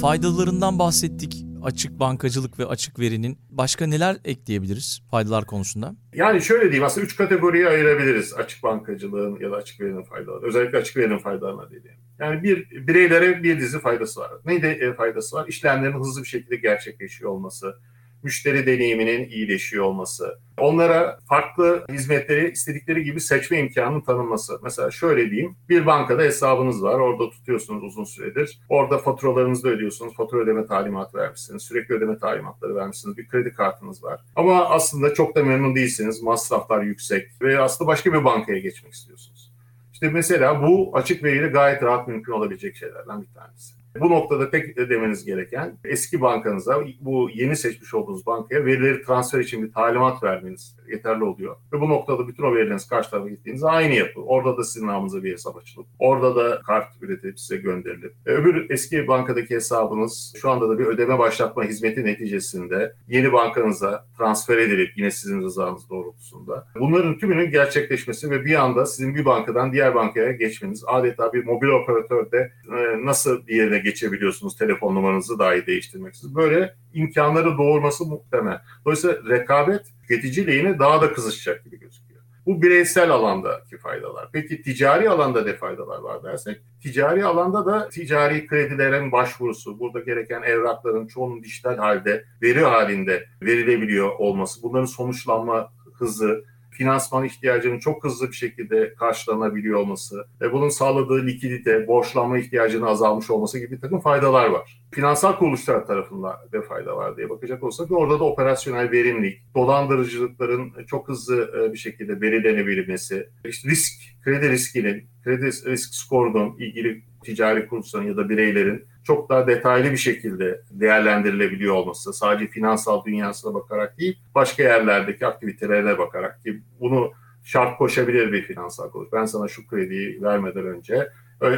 Faydalarından 0.01 0.79
bahsettik 0.79 1.50
açık 1.63 2.01
bankacılık 2.01 2.59
ve 2.59 2.67
açık 2.67 2.99
verinin. 2.99 3.39
Başka 3.51 3.87
neler 3.87 4.17
ekleyebiliriz 4.25 5.03
faydalar 5.11 5.47
konusunda? 5.47 5.95
Yani 6.15 6.43
şöyle 6.43 6.63
diyeyim 6.63 6.85
aslında 6.85 7.07
üç 7.07 7.17
kategoriye 7.17 7.69
ayırabiliriz 7.69 8.35
açık 8.35 8.63
bankacılığın 8.63 9.41
ya 9.41 9.51
da 9.51 9.57
açık 9.57 9.81
verinin 9.81 10.03
faydaları. 10.03 10.47
Özellikle 10.47 10.79
açık 10.79 10.97
verinin 10.97 11.19
faydalarına 11.19 11.71
dediğim. 11.71 11.97
Yani 12.19 12.43
bir 12.43 12.87
bireylere 12.87 13.43
bir 13.43 13.61
dizi 13.61 13.81
faydası 13.81 14.21
var. 14.21 14.31
Neydi 14.45 14.67
e, 14.67 14.95
faydası 14.95 15.37
var? 15.37 15.49
İşlemlerin 15.49 15.99
hızlı 15.99 16.23
bir 16.23 16.29
şekilde 16.29 16.57
gerçekleşiyor 16.57 17.31
olması, 17.31 17.75
müşteri 18.23 18.67
deneyiminin 18.67 19.29
iyileşiyor 19.29 19.85
olması, 19.85 20.39
onlara 20.59 21.19
farklı 21.29 21.85
hizmetleri 21.93 22.51
istedikleri 22.51 23.05
gibi 23.05 23.21
seçme 23.21 23.59
imkanının 23.59 24.01
tanınması. 24.01 24.59
Mesela 24.63 24.91
şöyle 24.91 25.31
diyeyim, 25.31 25.57
bir 25.69 25.87
bankada 25.87 26.23
hesabınız 26.23 26.83
var, 26.83 26.99
orada 26.99 27.31
tutuyorsunuz 27.31 27.85
uzun 27.85 28.05
süredir. 28.05 28.61
Orada 28.69 28.99
faturalarınızı 28.99 29.65
da 29.65 29.69
ödüyorsunuz, 29.69 30.15
fatura 30.17 30.41
ödeme 30.41 30.67
talimatı 30.67 31.19
vermişsiniz, 31.19 31.63
sürekli 31.63 31.95
ödeme 31.95 32.19
talimatları 32.19 32.75
vermişsiniz, 32.75 33.17
bir 33.17 33.29
kredi 33.29 33.53
kartınız 33.53 34.05
var. 34.05 34.21
Ama 34.37 34.65
aslında 34.65 35.15
çok 35.15 35.35
da 35.37 35.45
memnun 35.45 35.75
değilsiniz, 35.75 36.23
masraflar 36.23 36.83
yüksek 36.83 37.29
ve 37.43 37.61
aslında 37.61 37.89
başka 37.89 38.13
bir 38.13 38.25
bankaya 38.25 38.59
geçmek 38.59 38.93
istiyorsunuz. 38.93 39.51
İşte 39.93 40.09
mesela 40.11 40.63
bu 40.63 40.91
açık 40.95 41.25
veriyle 41.25 41.49
gayet 41.49 41.83
rahat 41.83 42.09
mümkün 42.09 42.33
olabilecek 42.33 42.77
şeylerden 42.77 43.23
bir 43.23 43.35
tanesi. 43.35 43.80
Bu 44.01 44.11
noktada 44.11 44.51
tek 44.51 44.77
demeniz 44.77 45.25
gereken 45.25 45.79
eski 45.85 46.21
bankanıza 46.21 46.85
bu 47.01 47.31
yeni 47.35 47.57
seçmiş 47.57 47.95
olduğunuz 47.95 48.27
bankaya 48.27 48.65
verileri 48.65 49.03
transfer 49.03 49.41
için 49.41 49.63
bir 49.63 49.73
talimat 49.73 50.23
vermeniz 50.23 50.77
yeterli 50.91 51.25
oluyor. 51.25 51.57
Ve 51.73 51.81
bu 51.81 51.89
noktada 51.89 52.29
bütün 52.29 52.43
o 52.43 52.55
verileriniz 52.55 52.89
karşı 52.89 53.11
tarafa 53.11 53.29
gittiğinizde 53.29 53.67
aynı 53.67 53.95
yapı. 53.95 54.21
Orada 54.21 54.57
da 54.57 54.65
sizin 54.65 54.87
namınıza 54.87 55.25
bir 55.25 55.33
hesap 55.33 55.57
açılıp, 55.57 55.87
orada 55.99 56.37
da 56.37 56.63
kart 56.63 56.87
üretilip 57.01 57.41
size 57.41 57.57
gönderilip. 57.57 58.15
E, 58.27 58.31
öbür 58.31 58.71
eski 58.71 59.09
bankadaki 59.09 59.55
hesabınız 59.55 60.35
şu 60.41 60.51
anda 60.51 60.69
da 60.69 60.79
bir 60.79 60.87
ödeme 60.87 61.19
başlatma 61.19 61.65
hizmeti 61.65 62.05
neticesinde 62.05 62.95
yeni 63.09 63.33
bankanıza 63.33 64.07
transfer 64.19 64.59
edilip 64.59 64.93
yine 64.97 65.11
sizin 65.11 65.43
rızanız 65.43 65.91
doğrultusunda. 65.91 66.67
Bunların 66.81 67.19
tümünün 67.19 67.51
gerçekleşmesi 67.51 68.31
ve 68.31 68.45
bir 68.45 68.55
anda 68.55 68.87
sizin 68.87 69.15
bir 69.15 69.25
bankadan 69.25 69.73
diğer 69.73 69.95
bankaya 69.95 70.33
geçmeniz 70.33 70.85
adeta 70.87 71.33
bir 71.33 71.45
mobil 71.45 71.69
operatörde 71.69 72.53
e, 72.69 73.07
nasıl 73.07 73.47
bir 73.47 73.57
yere 73.57 73.79
geçebiliyorsunuz 73.79 74.57
telefon 74.57 74.95
numaranızı 74.95 75.39
dahi 75.39 75.67
değiştirmeksiz. 75.67 76.35
Böyle 76.35 76.75
imkanları 76.95 77.59
doğurması 77.59 78.05
muhtemel. 78.05 78.61
Dolayısıyla 78.85 79.17
rekabet 79.29 79.87
tüketici 80.03 80.47
lehine 80.47 80.79
daha 80.79 81.03
da 81.03 81.13
kızışacak 81.13 81.65
gibi 81.65 81.79
gözüküyor. 81.79 82.21
Bu 82.47 82.63
bireysel 82.63 83.11
alandaki 83.11 83.79
faydalar. 83.79 84.29
Peki 84.33 84.63
ticari 84.63 85.11
alanda 85.11 85.43
ne 85.43 85.57
faydalar 85.57 85.99
var 85.99 86.25
dersek? 86.25 86.61
Ticari 86.83 87.25
alanda 87.25 87.67
da 87.67 87.89
ticari 87.89 88.47
kredilerin 88.47 89.13
başvurusu, 89.13 89.79
burada 89.79 90.01
gereken 90.01 90.43
evrakların 90.43 91.07
çoğunun 91.07 91.43
dijital 91.43 91.77
halde, 91.77 92.25
veri 92.43 92.61
halinde 92.61 93.27
verilebiliyor 93.43 94.11
olması, 94.19 94.63
bunların 94.63 94.85
sonuçlanma 94.85 95.73
hızı, 95.95 96.45
finansman 96.81 97.25
ihtiyacının 97.25 97.79
çok 97.79 98.05
hızlı 98.05 98.29
bir 98.29 98.37
şekilde 98.37 98.95
karşılanabiliyor 98.95 99.79
olması 99.81 100.27
ve 100.41 100.53
bunun 100.53 100.69
sağladığı 100.69 101.27
likidite, 101.27 101.87
borçlanma 101.87 102.39
ihtiyacının 102.39 102.87
azalmış 102.87 103.31
olması 103.31 103.59
gibi 103.59 103.71
bir 103.71 103.81
takım 103.81 104.01
faydalar 104.01 104.47
var. 104.47 104.81
Finansal 104.91 105.39
kuruluşlar 105.39 105.87
tarafından 105.87 106.37
da 106.53 106.63
fayda 106.63 106.97
var 106.97 107.17
diye 107.17 107.31
bakacak 107.31 107.63
olsak 107.63 107.91
orada 107.91 108.21
da 108.21 108.25
operasyonel 108.25 108.91
verimlilik, 108.91 109.43
dolandırıcılıkların 109.55 110.73
çok 110.87 111.09
hızlı 111.09 111.51
e, 111.59 111.73
bir 111.73 111.79
şekilde 111.79 112.21
belirlenebilmesi, 112.21 113.29
işte 113.45 113.71
risk, 113.71 114.03
kredi 114.25 114.51
riskinin, 114.51 115.05
kredi 115.25 115.47
risk 115.47 115.95
skorunun 115.95 116.59
ilgili 116.59 117.03
ticari 117.25 117.69
kuruluşların 117.69 118.07
ya 118.07 118.17
da 118.17 118.29
bireylerin 118.29 118.85
çok 119.05 119.29
daha 119.29 119.47
detaylı 119.47 119.91
bir 119.91 119.97
şekilde 119.97 120.63
değerlendirilebiliyor 120.71 121.75
olması, 121.75 122.13
sadece 122.13 122.47
finansal 122.47 123.05
dünyasına 123.05 123.55
bakarak 123.55 123.99
değil, 123.99 124.19
başka 124.35 124.63
yerlerdeki 124.63 125.27
aktivitelerine 125.27 125.99
bakarak 125.99 126.43
ki 126.43 126.63
bunu 126.81 127.13
şart 127.45 127.79
koşabilir 127.79 128.33
bir 128.33 128.43
finansal 128.43 128.91
kuruluş. 128.91 129.13
Ben 129.13 129.25
sana 129.25 129.49
şu 129.49 129.67
krediyi 129.67 130.23
vermeden 130.23 130.67
önce 130.67 131.09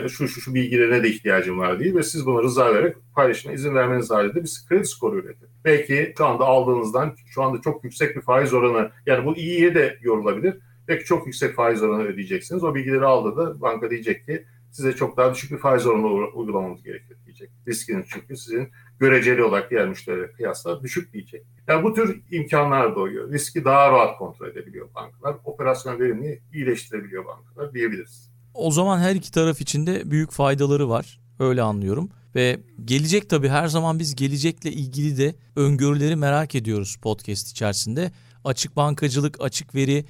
şu 0.08 0.28
şu 0.28 0.40
şu 0.40 0.54
bilgilerine 0.54 1.02
de 1.02 1.08
ihtiyacım 1.08 1.58
var 1.58 1.80
değil 1.80 1.94
ve 1.94 2.02
siz 2.02 2.26
buna 2.26 2.42
rıza 2.42 2.74
vererek 2.74 2.96
paylaşına 3.14 3.52
izin 3.52 3.74
vermeniz 3.74 4.10
halinde 4.10 4.42
bir 4.42 4.50
kredi 4.68 4.84
skoru 4.84 5.18
üretin. 5.18 5.48
Belki 5.64 6.14
şu 6.18 6.26
anda 6.26 6.44
aldığınızdan 6.44 7.16
şu 7.26 7.42
anda 7.42 7.60
çok 7.60 7.84
yüksek 7.84 8.16
bir 8.16 8.20
faiz 8.20 8.54
oranı 8.54 8.90
yani 9.06 9.26
bu 9.26 9.36
iyiye 9.36 9.74
de 9.74 9.98
yorulabilir. 10.02 10.54
Belki 10.88 11.04
çok 11.04 11.26
yüksek 11.26 11.54
faiz 11.54 11.82
oranı 11.82 12.02
ödeyeceksiniz. 12.02 12.64
O 12.64 12.74
bilgileri 12.74 13.04
aldığında 13.04 13.60
banka 13.60 13.90
diyecek 13.90 14.26
ki 14.26 14.44
size 14.72 14.92
çok 14.92 15.16
daha 15.16 15.34
düşük 15.34 15.50
bir 15.50 15.58
faiz 15.58 15.86
oranı 15.86 16.06
uygulamamız 16.06 16.82
gerekiyor 16.82 17.18
diyecek. 17.26 17.50
Riskiniz 17.68 18.06
çünkü 18.08 18.36
sizin 18.36 18.68
göreceli 18.98 19.42
olarak 19.44 19.70
diğer 19.70 19.88
müşterilere 19.88 20.32
kıyasla 20.32 20.82
düşük 20.82 21.12
diyecek. 21.12 21.46
Yani 21.68 21.84
bu 21.84 21.94
tür 21.94 22.22
imkanlar 22.30 22.96
doğuyor. 22.96 23.32
Riski 23.32 23.64
daha 23.64 23.92
rahat 23.92 24.18
kontrol 24.18 24.48
edebiliyor 24.48 24.94
bankalar. 24.94 25.36
Operasyonel 25.44 26.00
verimliği 26.00 26.42
iyileştirebiliyor 26.52 27.24
bankalar 27.26 27.74
diyebiliriz. 27.74 28.32
O 28.54 28.70
zaman 28.70 28.98
her 28.98 29.14
iki 29.14 29.32
taraf 29.32 29.60
için 29.60 29.86
de 29.86 30.10
büyük 30.10 30.30
faydaları 30.30 30.88
var. 30.88 31.20
Öyle 31.38 31.62
anlıyorum. 31.62 32.10
Ve 32.34 32.60
gelecek 32.84 33.30
tabii 33.30 33.48
her 33.48 33.66
zaman 33.66 33.98
biz 33.98 34.14
gelecekle 34.14 34.72
ilgili 34.72 35.18
de 35.18 35.34
öngörüleri 35.56 36.16
merak 36.16 36.54
ediyoruz 36.54 36.96
podcast 36.96 37.50
içerisinde. 37.50 38.12
Açık 38.44 38.76
bankacılık, 38.76 39.40
açık 39.40 39.74
veri 39.74 40.04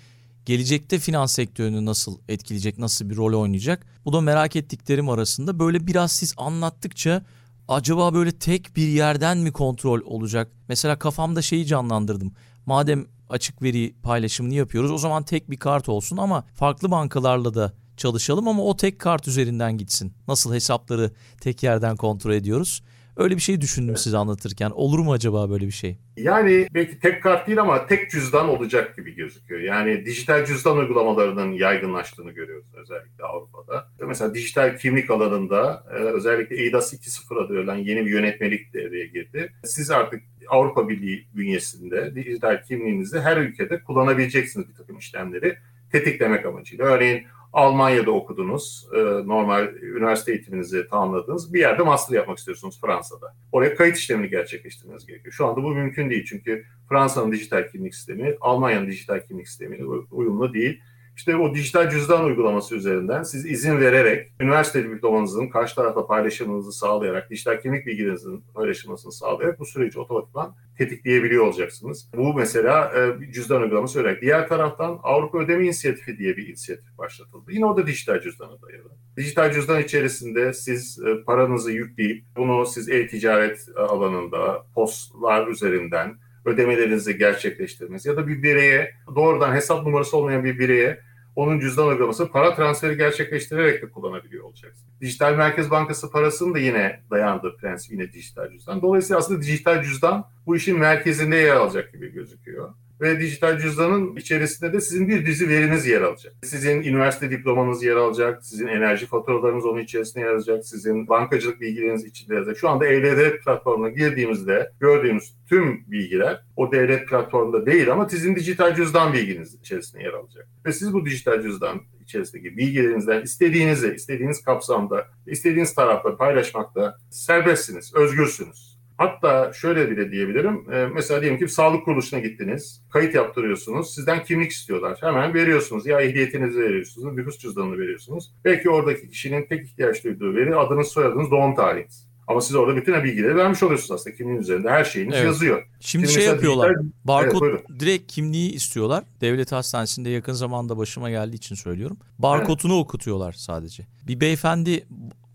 gelecekte 0.47 0.99
finans 0.99 1.33
sektörünü 1.33 1.85
nasıl 1.85 2.19
etkileyecek, 2.29 2.79
nasıl 2.79 3.11
bir 3.11 3.17
rol 3.17 3.41
oynayacak? 3.41 3.87
Bu 4.05 4.13
da 4.13 4.21
merak 4.21 4.57
ettiklerim 4.57 5.09
arasında. 5.09 5.59
Böyle 5.59 5.87
biraz 5.87 6.13
siz 6.13 6.35
anlattıkça 6.37 7.25
acaba 7.69 8.15
böyle 8.15 8.33
tek 8.33 8.77
bir 8.77 8.89
yerden 8.89 9.39
mi 9.39 9.53
kontrol 9.53 10.01
olacak? 10.05 10.53
Mesela 10.69 10.99
kafamda 10.99 11.43
şeyi 11.43 11.67
canlandırdım. 11.67 12.33
Madem 12.67 13.07
açık 13.29 13.63
veri 13.63 13.95
paylaşımını 14.03 14.55
yapıyoruz 14.55 14.91
o 14.91 14.99
zaman 14.99 15.23
tek 15.23 15.51
bir 15.51 15.57
kart 15.57 15.89
olsun 15.89 16.17
ama 16.17 16.45
farklı 16.55 16.91
bankalarla 16.91 17.55
da 17.55 17.73
çalışalım 17.97 18.49
ama 18.49 18.63
o 18.63 18.77
tek 18.77 18.99
kart 18.99 19.29
üzerinden 19.29 19.79
gitsin. 19.79 20.15
Nasıl 20.29 20.55
hesapları 20.55 21.11
tek 21.41 21.63
yerden 21.63 21.97
kontrol 21.97 22.33
ediyoruz? 22.33 22.83
Öyle 23.17 23.37
bir 23.37 23.41
şey 23.41 23.61
düşündüm 23.61 23.91
evet. 23.91 24.01
size 24.01 24.17
anlatırken. 24.17 24.71
Olur 24.71 24.99
mu 24.99 25.13
acaba 25.13 25.51
böyle 25.51 25.67
bir 25.67 25.73
şey? 25.73 25.97
Yani 26.17 26.69
belki 26.75 27.01
tek 27.01 27.23
kart 27.23 27.47
değil 27.47 27.61
ama 27.61 27.87
tek 27.87 28.11
cüzdan 28.11 28.49
olacak 28.49 28.97
gibi 28.97 29.15
gözüküyor. 29.15 29.61
Yani 29.61 30.05
dijital 30.07 30.45
cüzdan 30.45 30.77
uygulamalarının 30.77 31.53
yaygınlaştığını 31.53 32.31
görüyoruz 32.31 32.67
özellikle 32.75 33.25
Avrupa'da. 33.25 33.89
Mesela 34.07 34.35
dijital 34.35 34.79
kimlik 34.79 35.11
alanında 35.11 35.85
e, 35.91 35.95
özellikle 35.95 36.57
EIDAS 36.57 36.95
2.0 36.95 37.45
adı 37.45 37.55
verilen 37.55 37.77
yeni 37.77 38.07
bir 38.07 38.11
yönetmelik 38.11 38.75
devreye 38.75 39.07
girdi. 39.07 39.53
Siz 39.65 39.91
artık 39.91 40.23
Avrupa 40.49 40.89
Birliği 40.89 41.27
bünyesinde 41.35 42.15
dijital 42.15 42.63
kimliğinizi 42.63 43.21
her 43.21 43.37
ülkede 43.37 43.83
kullanabileceksiniz 43.83 44.69
bir 44.69 44.75
takım 44.75 44.99
işlemleri 44.99 45.59
tetiklemek 45.93 46.47
amacıyla. 46.47 46.85
Örneğin 46.85 47.27
Almanya'da 47.53 48.11
okudunuz, 48.11 48.89
e, 48.95 48.99
normal 49.03 49.75
üniversite 49.75 50.33
eğitiminizi 50.33 50.89
tamamladınız. 50.89 51.55
Bir 51.55 51.61
yerde 51.61 51.83
master 51.83 52.17
yapmak 52.17 52.39
istiyorsunuz 52.39 52.81
Fransa'da. 52.81 53.35
Oraya 53.53 53.75
kayıt 53.75 53.97
işlemini 53.97 54.29
gerçekleştirmeniz 54.29 55.07
gerekiyor. 55.07 55.33
Şu 55.33 55.47
anda 55.47 55.63
bu 55.63 55.71
mümkün 55.71 56.11
değil 56.11 56.25
çünkü 56.29 56.65
Fransa'nın 56.89 57.33
dijital 57.33 57.69
kimlik 57.69 57.95
sistemi, 57.95 58.37
Almanya'nın 58.41 58.87
dijital 58.87 59.21
kimlik 59.21 59.49
sistemiyle 59.49 59.85
uyumlu 60.11 60.55
değil. 60.55 60.81
İşte 61.17 61.37
o 61.37 61.55
dijital 61.55 61.91
cüzdan 61.91 62.25
uygulaması 62.25 62.77
üzerinden 62.77 63.23
siz 63.23 63.47
izin 63.47 63.81
vererek 63.81 64.33
üniversite 64.41 64.91
diplomanızın 64.91 65.49
karşı 65.49 65.75
tarafa 65.75 66.07
paylaşımınızı 66.07 66.73
sağlayarak, 66.73 67.31
dijital 67.31 67.61
kimlik 67.61 67.87
bilgilerinizin 67.87 68.45
paylaşılmasını 68.55 69.13
sağlayarak 69.13 69.59
bu 69.59 69.67
süreci 69.67 69.99
otomatikman 69.99 70.55
tetikleyebiliyor 70.79 71.47
olacaksınız. 71.47 72.11
Bu 72.17 72.35
mesela 72.35 72.93
e, 72.97 73.33
cüzdan 73.33 73.63
uygulaması 73.63 74.01
olarak. 74.01 74.23
Diğer 74.23 74.49
taraftan 74.49 75.01
Avrupa 75.03 75.39
Ödeme 75.39 75.65
İnisiyatifi 75.65 76.19
diye 76.19 76.37
bir 76.37 76.49
inisiyatif 76.49 76.99
başlatıldı. 76.99 77.53
Yine 77.53 77.67
o 77.67 77.77
da 77.77 77.87
dijital 77.87 78.21
cüzdana 78.21 78.63
dayalı. 78.63 78.91
Dijital 79.17 79.53
cüzdan 79.53 79.83
içerisinde 79.83 80.53
siz 80.53 80.99
e, 81.07 81.25
paranızı 81.25 81.73
yükleyip 81.73 82.25
bunu 82.37 82.67
siz 82.67 82.89
e-ticaret 82.89 83.69
alanında 83.77 84.67
postlar 84.75 85.49
üzerinden 85.49 86.19
ödemelerinizi 86.45 87.19
gerçekleştirmeniz 87.19 88.07
ya 88.07 88.17
da 88.17 88.29
bir 88.29 88.43
bireye 88.43 88.95
doğrudan 89.15 89.55
hesap 89.55 89.87
numarası 89.87 90.17
olmayan 90.17 90.45
bir 90.45 90.59
bireye 90.59 91.01
onun 91.37 91.61
cüzdan 91.61 91.87
uygulaması 91.87 92.31
para 92.31 92.55
transferi 92.55 92.97
gerçekleştirerek 92.97 93.83
de 93.83 93.91
kullanabiliyor 93.91 94.45
olacaksınız. 94.45 95.01
Dijital 95.01 95.35
Merkez 95.35 95.71
Bankası 95.71 96.11
parasının 96.11 96.55
da 96.55 96.59
yine 96.59 97.01
dayandığı 97.11 97.57
prensip 97.57 97.93
yine 97.93 98.13
dijital 98.13 98.51
cüzdan. 98.51 98.83
Dolayısıyla 98.83 99.19
aslında 99.19 99.43
dijital 99.43 99.83
cüzdan 99.83 100.25
bu 100.47 100.57
işin 100.57 100.79
merkezinde 100.79 101.37
yer 101.37 101.57
alacak 101.57 101.93
gibi 101.93 102.13
gözüküyor 102.13 102.75
ve 103.03 103.21
dijital 103.21 103.59
cüzdanın 103.59 104.17
içerisinde 104.17 104.73
de 104.73 104.81
sizin 104.81 105.09
bir 105.09 105.27
dizi 105.27 105.49
veriniz 105.49 105.87
yer 105.87 106.01
alacak. 106.03 106.35
Sizin 106.43 106.83
üniversite 106.83 107.31
diplomanız 107.31 107.83
yer 107.83 107.97
alacak, 107.97 108.45
sizin 108.45 108.67
enerji 108.67 109.07
faturalarınız 109.07 109.65
onun 109.65 109.81
içerisinde 109.81 110.25
yer 110.25 110.33
alacak, 110.33 110.67
sizin 110.67 111.09
bankacılık 111.09 111.61
bilgileriniz 111.61 112.05
içinde 112.05 112.35
yer 112.35 112.41
alacak. 112.41 112.59
Şu 112.59 112.69
anda 112.69 112.87
e 112.87 113.39
platformuna 113.39 113.89
girdiğimizde 113.89 114.73
gördüğümüz 114.81 115.35
tüm 115.49 115.85
bilgiler 115.87 116.45
o 116.57 116.73
devlet 116.73 117.09
platformunda 117.09 117.67
değil 117.67 117.93
ama 117.93 118.09
sizin 118.09 118.37
dijital 118.37 118.75
cüzdan 118.75 119.13
bilginiz 119.13 119.55
içerisinde 119.55 120.03
yer 120.03 120.13
alacak. 120.13 120.49
Ve 120.67 120.73
siz 120.73 120.93
bu 120.93 121.07
dijital 121.07 121.43
cüzdan 121.43 121.81
içerisindeki 122.01 122.57
bilgilerinizden 122.57 123.23
istediğinizi, 123.23 123.95
istediğiniz 123.95 124.43
kapsamda, 124.43 125.07
istediğiniz 125.27 125.75
tarafta 125.75 126.17
paylaşmakta 126.17 126.97
serbestsiniz, 127.11 127.95
özgürsünüz. 127.95 128.72
Hatta 128.97 129.53
şöyle 129.53 129.91
bile 129.91 130.13
diyebilirim. 130.13 130.73
E, 130.73 130.87
mesela 130.95 131.21
diyelim 131.21 131.39
ki 131.39 131.49
sağlık 131.49 131.85
kuruluşuna 131.85 132.21
gittiniz. 132.21 132.83
Kayıt 132.91 133.15
yaptırıyorsunuz. 133.15 133.95
Sizden 133.95 134.25
kimlik 134.25 134.51
istiyorlar. 134.51 134.99
Hemen 135.01 135.35
veriyorsunuz. 135.35 135.87
Ya 135.87 136.01
ehliyetinizi 136.01 136.61
veriyorsunuz. 136.61 137.15
Nüfus 137.17 137.39
cüzdanını 137.39 137.79
veriyorsunuz. 137.79 138.33
Belki 138.45 138.71
oradaki 138.71 139.09
kişinin 139.09 139.47
tek 139.47 139.65
ihtiyaç 139.65 140.05
duyduğu 140.05 140.35
veri 140.35 140.57
adınız, 140.57 140.89
soyadınız, 140.89 141.31
doğum 141.31 141.55
tarihiniz. 141.55 142.13
Ama 142.27 142.41
siz 142.41 142.57
orada 142.57 142.77
bütün 142.77 143.05
bilgileri 143.05 143.37
vermiş 143.37 143.63
oluyorsunuz 143.63 143.91
aslında 143.91 144.17
kimliğin 144.17 144.41
üzerinde. 144.41 144.71
Her 144.71 144.85
şeyiniz 144.85 145.15
evet. 145.15 145.27
yazıyor. 145.27 145.67
Şimdi, 145.81 146.09
Şimdi 146.09 146.21
şey 146.21 146.25
yapıyorlar. 146.25 146.71
Dijital... 146.71 146.91
Barkod 147.05 147.43
evet, 147.43 147.81
direkt 147.81 148.13
kimliği 148.13 148.53
istiyorlar. 148.53 149.05
Devlet 149.21 149.53
hastanesinde 149.53 150.11
yakın 150.11 150.33
zamanda 150.33 150.77
başıma 150.77 151.11
geldiği 151.11 151.37
için 151.37 151.55
söylüyorum. 151.55 151.97
Barkodunu 152.19 152.73
evet. 152.73 152.85
okutuyorlar 152.85 153.33
sadece. 153.33 153.87
Bir 154.07 154.21
beyefendi 154.21 154.87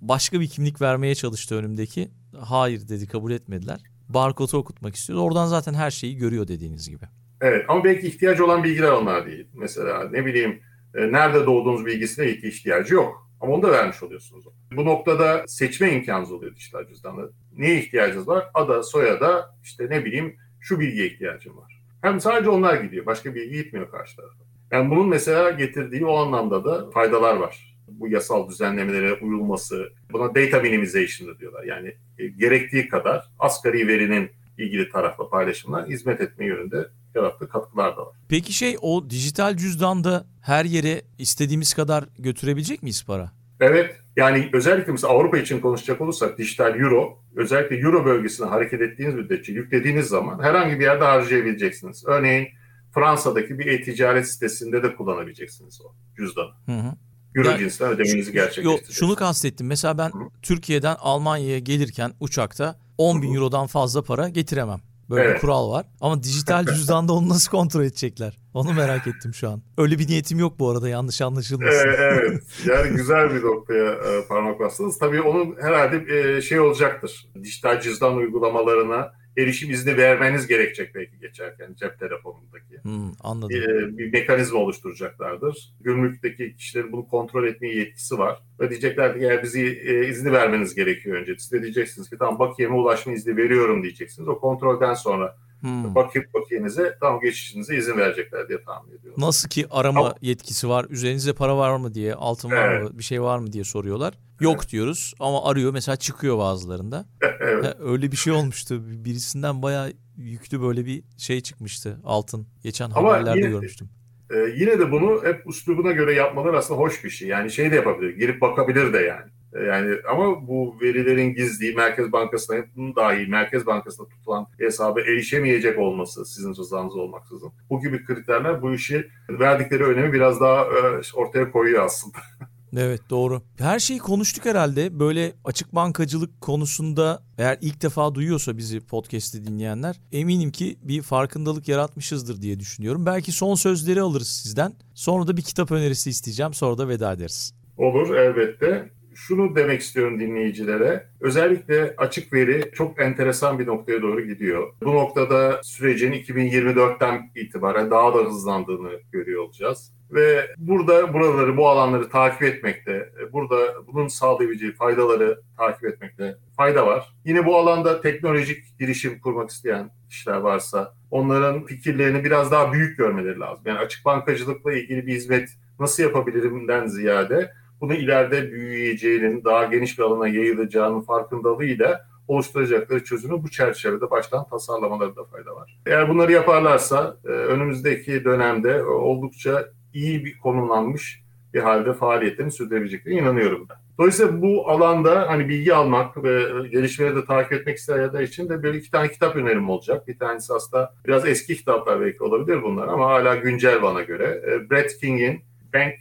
başka 0.02 0.40
bir 0.40 0.48
kimlik 0.48 0.82
vermeye 0.82 1.16
çalıştı 1.16 1.56
önümdeki 1.56 2.10
hayır 2.40 2.88
dedi 2.88 3.08
kabul 3.08 3.32
etmediler. 3.32 3.80
Barkodu 4.10 4.58
okutmak 4.58 4.96
istiyor. 4.96 5.20
Oradan 5.20 5.46
zaten 5.46 5.74
her 5.74 5.92
şeyi 5.92 6.18
görüyor 6.18 6.48
dediğiniz 6.48 6.90
gibi. 6.90 7.06
Evet 7.42 7.66
ama 7.68 7.84
belki 7.84 8.08
ihtiyacı 8.08 8.46
olan 8.46 8.64
bilgiler 8.64 8.92
onlar 8.92 9.26
değil. 9.26 9.48
Mesela 9.54 10.10
ne 10.10 10.26
bileyim 10.26 10.60
e, 10.96 11.12
nerede 11.12 11.46
doğduğunuz 11.46 11.86
bilgisine 11.86 12.26
ilk 12.30 12.44
ihtiyacı 12.44 12.94
yok. 12.94 13.30
Ama 13.42 13.54
onu 13.54 13.64
da 13.64 13.72
vermiş 13.72 14.04
oluyorsunuz. 14.04 14.46
Bu 14.72 14.86
noktada 14.86 15.44
seçme 15.48 15.92
imkanınız 15.92 16.32
oluyor 16.32 16.56
dijital 16.56 16.88
cüzdanda. 16.88 17.22
Neye 17.54 17.80
ihtiyacınız 17.80 18.28
var? 18.28 18.50
Ada, 18.54 18.84
soyada, 18.84 19.56
işte 19.64 19.88
ne 19.90 20.06
bileyim 20.06 20.36
şu 20.60 20.80
bilgiye 20.80 21.08
ihtiyacım 21.08 21.58
var. 21.58 21.82
Hem 22.02 22.22
sadece 22.22 22.50
onlar 22.50 22.82
gidiyor. 22.82 23.06
Başka 23.06 23.36
bilgi 23.36 23.64
gitmiyor 23.64 23.92
karşı 23.92 24.16
tarafa. 24.16 24.44
Yani 24.72 24.92
bunun 24.92 25.10
mesela 25.10 25.52
getirdiği 25.52 26.06
o 26.06 26.18
anlamda 26.18 26.66
da 26.66 26.92
faydalar 26.92 27.36
var 27.36 27.67
bu 28.00 28.08
yasal 28.08 28.50
düzenlemelere 28.50 29.14
uyulması, 29.14 29.90
buna 30.12 30.36
data 30.36 30.60
minimization 30.60 31.38
diyorlar. 31.40 31.64
Yani 31.64 31.96
e, 32.18 32.28
gerektiği 32.28 32.90
kadar 32.90 33.26
asgari 33.40 33.88
verinin 33.88 34.30
ilgili 34.58 34.90
tarafla 34.90 35.30
paylaşımına 35.30 35.88
hizmet 35.88 36.22
etme 36.22 36.46
yönünde 36.46 36.88
yarattığı 37.16 37.50
katkılar 37.50 37.98
da 37.98 38.06
var. 38.06 38.16
Peki 38.30 38.54
şey 38.54 38.78
o 38.82 39.10
dijital 39.10 39.58
cüzdanda 39.58 40.26
her 40.42 40.66
yere 40.66 41.02
istediğimiz 41.18 41.74
kadar 41.74 42.06
götürebilecek 42.20 42.84
miyiz 42.84 43.04
para? 43.08 43.32
Evet. 43.60 43.96
Yani 44.16 44.50
özellikle 44.54 44.92
mesela 44.92 45.14
Avrupa 45.14 45.38
için 45.38 45.60
konuşacak 45.60 46.02
olursak 46.02 46.38
dijital 46.38 46.80
euro, 46.80 47.20
özellikle 47.36 47.78
euro 47.78 48.06
bölgesine 48.06 48.48
hareket 48.48 48.82
ettiğiniz 48.82 49.16
müddetçe 49.16 49.54
yüklediğiniz 49.54 50.08
zaman 50.08 50.44
herhangi 50.44 50.80
bir 50.80 50.84
yerde 50.84 51.04
harcayabileceksiniz. 51.04 52.04
Örneğin 52.08 52.48
Fransa'daki 52.94 53.60
bir 53.60 53.66
e-ticaret 53.66 54.28
sitesinde 54.28 54.84
de 54.84 54.96
kullanabileceksiniz 54.96 55.82
o 55.82 55.94
cüzdanı. 56.18 56.52
Hı 56.66 56.72
hı. 56.72 56.94
Euro 57.38 57.48
yani, 57.50 57.60
cinsinden 57.60 57.92
ödemenizi 57.92 58.32
gerçekleştireceksiniz. 58.32 58.98
Şunu 58.98 59.16
kastettim. 59.16 59.68
Mesela 59.68 59.98
ben 59.98 60.10
Hı. 60.10 60.30
Türkiye'den 60.42 60.96
Almanya'ya 61.00 61.60
gelirken 61.60 62.12
uçakta 62.20 62.76
10 62.98 63.22
bin 63.22 63.34
Euro'dan 63.34 63.68
fazla 63.68 64.02
para 64.02 64.30
getiremem. 64.30 64.82
Böyle 65.10 65.24
evet. 65.24 65.36
bir 65.36 65.42
kural 65.42 65.72
var. 65.72 65.86
Ama 66.02 66.24
dijital 66.24 66.66
cüzdanda 66.76 67.14
onu 67.14 67.30
nasıl 67.30 67.52
kontrol 67.52 67.84
edecekler? 67.84 68.38
Onu 68.54 68.74
merak 68.74 69.08
ettim 69.08 69.34
şu 69.34 69.50
an. 69.50 69.62
Öyle 69.78 70.00
bir 70.00 70.08
niyetim 70.08 70.40
yok 70.40 70.60
bu 70.60 70.70
arada 70.70 70.90
yanlış 70.90 71.22
anlaşılmasın. 71.22 71.88
Evet, 71.88 72.00
evet. 72.00 72.44
Yani 72.66 72.96
güzel 72.96 73.36
bir 73.36 73.42
noktaya 73.44 73.92
e, 73.92 74.28
parmak 74.28 74.60
bastınız. 74.60 75.00
Tabii 75.00 75.22
onun 75.22 75.56
herhalde 75.62 76.14
e, 76.18 76.42
şey 76.42 76.60
olacaktır. 76.60 77.30
Dijital 77.44 77.82
cüzdan 77.82 78.16
uygulamalarına 78.16 79.12
erişim 79.38 79.72
izni 79.72 79.98
vermeniz 79.98 80.48
gerekecek 80.48 80.96
belki 80.96 81.20
geçerken 81.20 81.74
cep 81.74 82.00
telefonundaki. 82.00 82.84
Hmm, 82.84 83.12
anladım. 83.24 83.56
Ee, 83.56 83.98
bir 83.98 84.14
mekanizma 84.14 84.60
oluşturacaklardır. 84.60 85.74
Gümrükteki 85.82 86.56
kişilerin 86.56 86.92
bunu 86.92 87.08
kontrol 87.08 87.48
etmeye 87.48 87.76
yetkisi 87.76 88.18
var. 88.18 88.40
Ve 88.60 88.70
diyecekler 88.70 89.14
ki 89.14 89.20
eğer 89.20 89.44
bizi 89.44 89.82
e, 89.86 90.08
izni 90.08 90.32
vermeniz 90.32 90.76
gerekiyor 90.76 91.18
önce. 91.18 91.36
Siz 91.38 91.52
de 91.52 91.62
diyeceksiniz 91.62 92.10
ki 92.10 92.18
tamam 92.20 92.40
bakiyeme 92.40 92.76
ulaşma 92.76 93.14
izni 93.14 93.38
veriyorum 93.38 93.84
diyeceksiniz. 93.84 94.28
O 94.28 94.40
kontrolden 94.40 94.94
sonra 94.94 95.36
Hmm. 95.62 95.96
Bakip 95.96 96.34
bakiyenize 96.34 96.98
tam 97.02 97.20
geçişinize 97.20 97.76
izin 97.76 97.98
verecekler 97.98 98.50
diye 98.50 98.64
tahmin 98.64 98.98
ediyorum. 98.98 99.22
Nasıl 99.22 99.50
ki 99.50 99.66
arama 99.72 100.00
Ama, 100.00 100.16
yetkisi 100.22 100.70
var, 100.70 100.86
üzerinizde 100.90 101.34
para 101.34 101.58
var 101.58 101.78
mı 101.78 101.94
diye, 101.94 102.14
altın 102.14 102.52
var 102.52 102.74
evet. 102.74 102.92
mı, 102.92 103.00
bir 103.00 103.04
şey 103.04 103.22
var 103.22 103.38
mı 103.38 103.54
diye 103.54 103.64
soruyorlar. 103.64 104.14
Yok 104.40 104.56
evet. 104.60 104.72
diyoruz 104.72 105.14
ama 105.20 105.50
arıyor 105.50 105.74
mesela 105.74 105.96
çıkıyor 105.96 106.38
bazılarında. 106.38 107.06
evet. 107.40 107.76
Öyle 107.80 108.12
bir 108.12 108.18
şey 108.18 108.34
olmuştu. 108.34 108.82
Birisinden 109.06 109.62
bayağı 109.62 109.94
yüklü 110.18 110.62
böyle 110.62 110.86
bir 110.86 111.04
şey 111.18 111.42
çıkmıştı 111.42 111.98
altın. 112.04 112.48
Geçen 112.64 112.92
ama 112.96 113.10
haberlerde 113.10 113.40
yine, 113.40 113.50
görmüştüm. 113.50 113.90
E, 114.32 114.38
yine 114.38 114.80
de 114.80 114.92
bunu 114.92 115.24
hep 115.24 115.48
üslubuna 115.48 115.92
göre 115.92 116.14
yapmalar 116.14 116.54
aslında 116.54 116.80
hoş 116.80 117.04
bir 117.04 117.10
şey. 117.10 117.28
Yani 117.28 117.52
şey 117.52 117.72
de 117.72 117.76
yapabilir, 117.76 118.18
girip 118.18 118.42
bakabilir 118.42 118.94
de 118.94 118.98
yani. 118.98 119.32
E, 119.54 119.64
yani 119.64 119.96
ama 120.10 120.48
bu 120.48 120.76
verilerin 120.82 121.34
gizli 121.34 121.76
Merkez 121.76 122.12
Bankası'na 122.12 122.58
dahi 122.96 123.28
Merkez 123.28 123.66
Bankası'nda 123.66 124.10
tutulan 124.10 124.48
hesaba 124.58 125.02
erişemeyecek 125.02 125.80
olması 125.80 126.26
sizin 126.26 126.56
rızanız 126.56 126.96
olmaksızın. 126.96 127.52
Bu 127.70 127.82
gibi 127.82 128.06
kriterler 128.06 128.62
bu 128.62 128.74
işi 128.74 129.08
verdikleri 129.30 129.84
önemi 129.84 130.14
biraz 130.14 130.42
daha 130.42 130.62
e, 130.64 131.02
ortaya 131.16 131.52
koyuyor 131.52 131.86
aslında. 131.86 132.18
Evet 132.78 133.02
doğru. 133.10 133.42
Her 133.58 133.80
şeyi 133.80 134.00
konuştuk 134.00 134.46
herhalde. 134.46 135.00
Böyle 135.00 135.34
açık 135.46 135.76
bankacılık 135.76 136.42
konusunda 136.42 137.24
eğer 137.38 137.58
ilk 137.62 137.82
defa 137.82 138.16
duyuyorsa 138.16 138.58
bizi 138.58 138.80
podcast'i 138.80 139.48
dinleyenler 139.48 139.96
eminim 140.12 140.52
ki 140.52 140.78
bir 140.82 141.02
farkındalık 141.02 141.68
yaratmışızdır 141.68 142.42
diye 142.42 142.60
düşünüyorum. 142.60 143.06
Belki 143.06 143.32
son 143.32 143.56
sözleri 143.56 144.02
alırız 144.02 144.28
sizden. 144.28 144.74
Sonra 144.94 145.28
da 145.28 145.38
bir 145.38 145.42
kitap 145.42 145.72
önerisi 145.72 146.10
isteyeceğim. 146.10 146.54
Sonra 146.54 146.78
da 146.78 146.88
veda 146.88 147.14
ederiz. 147.14 147.54
Olur 147.78 148.16
elbette 148.16 148.90
şunu 149.28 149.56
demek 149.56 149.82
istiyorum 149.82 150.20
dinleyicilere. 150.20 151.08
Özellikle 151.22 151.94
açık 151.98 152.34
veri 152.34 152.72
çok 152.74 153.02
enteresan 153.02 153.60
bir 153.60 153.68
noktaya 153.68 154.02
doğru 154.02 154.22
gidiyor. 154.22 154.74
Bu 154.84 154.94
noktada 154.94 155.64
sürecin 155.64 156.12
2024'ten 156.12 157.32
itibaren 157.36 157.92
daha 157.92 158.14
da 158.14 158.18
hızlandığını 158.18 158.92
görüyor 159.12 159.44
olacağız. 159.44 159.94
Ve 160.12 160.56
burada 160.58 161.14
buraları, 161.14 161.58
bu 161.58 161.70
alanları 161.70 162.10
takip 162.10 162.44
etmekte, 162.44 163.10
burada 163.34 163.58
bunun 163.88 164.08
sağlayabileceği 164.08 164.72
faydaları 164.72 165.42
takip 165.58 165.86
etmekte 165.86 166.38
fayda 166.58 166.88
var. 166.88 167.14
Yine 167.26 167.46
bu 167.46 167.58
alanda 167.58 168.02
teknolojik 168.02 168.80
girişim 168.80 169.20
kurmak 169.20 169.50
isteyen 169.50 169.90
kişiler 170.10 170.38
varsa 170.38 170.94
onların 171.12 171.66
fikirlerini 171.66 172.24
biraz 172.24 172.52
daha 172.52 172.74
büyük 172.74 172.98
görmeleri 172.98 173.40
lazım. 173.40 173.64
Yani 173.68 173.80
açık 173.80 174.06
bankacılıkla 174.06 174.74
ilgili 174.74 175.08
bir 175.08 175.14
hizmet 175.14 175.50
nasıl 175.80 176.04
yapabilirimden 176.04 176.88
ziyade 176.88 177.52
bunu 177.82 177.94
ileride 177.94 178.52
büyüyeceğinin, 178.52 179.44
daha 179.44 179.64
geniş 179.64 180.00
bir 180.00 180.04
alana 180.04 180.28
yayılacağının 180.28 181.02
farkındalığıyla 181.02 182.08
oluşturacakları 182.28 183.04
çözümü 183.04 183.44
bu 183.44 183.50
çerçevede 183.50 184.12
baştan 184.12 184.50
tasarlamalarında 184.50 185.24
fayda 185.24 185.56
var. 185.56 185.80
Eğer 185.86 186.10
bunları 186.10 186.32
yaparlarsa 186.32 187.18
e, 187.26 187.28
önümüzdeki 187.28 188.26
dönemde 188.26 188.84
oldukça 188.84 189.70
iyi 189.94 190.26
bir 190.26 190.38
konumlanmış 190.38 191.24
bir 191.54 191.60
halde 191.60 191.94
faaliyetlerini 191.94 192.52
sürdürebileceklerine 192.52 193.20
inanıyorum 193.20 193.68
ben. 193.70 193.78
Dolayısıyla 194.00 194.42
bu 194.42 194.70
alanda 194.70 195.30
hani 195.30 195.50
bilgi 195.50 195.74
almak 195.74 196.24
ve 196.24 196.44
gelişmeleri 196.72 197.16
de 197.16 197.26
takip 197.26 197.54
etmek 197.54 197.78
isteyenler 197.78 198.22
için 198.22 198.50
de 198.50 198.64
böyle 198.64 198.78
iki 198.78 198.92
tane 198.92 199.12
kitap 199.12 199.36
önerim 199.36 199.70
olacak. 199.70 200.08
Bir 200.08 200.20
tanesi 200.20 200.54
aslında 200.54 200.94
biraz 201.06 201.28
eski 201.28 201.56
kitaplar 201.56 202.02
belki 202.02 202.24
olabilir 202.24 202.64
bunlar 202.64 202.88
ama 202.88 203.06
hala 203.10 203.36
güncel 203.36 203.82
bana 203.82 204.02
göre. 204.02 204.42
E, 204.48 204.70
Brett 204.70 204.98
King'in 205.00 205.42
Bank 205.74 205.96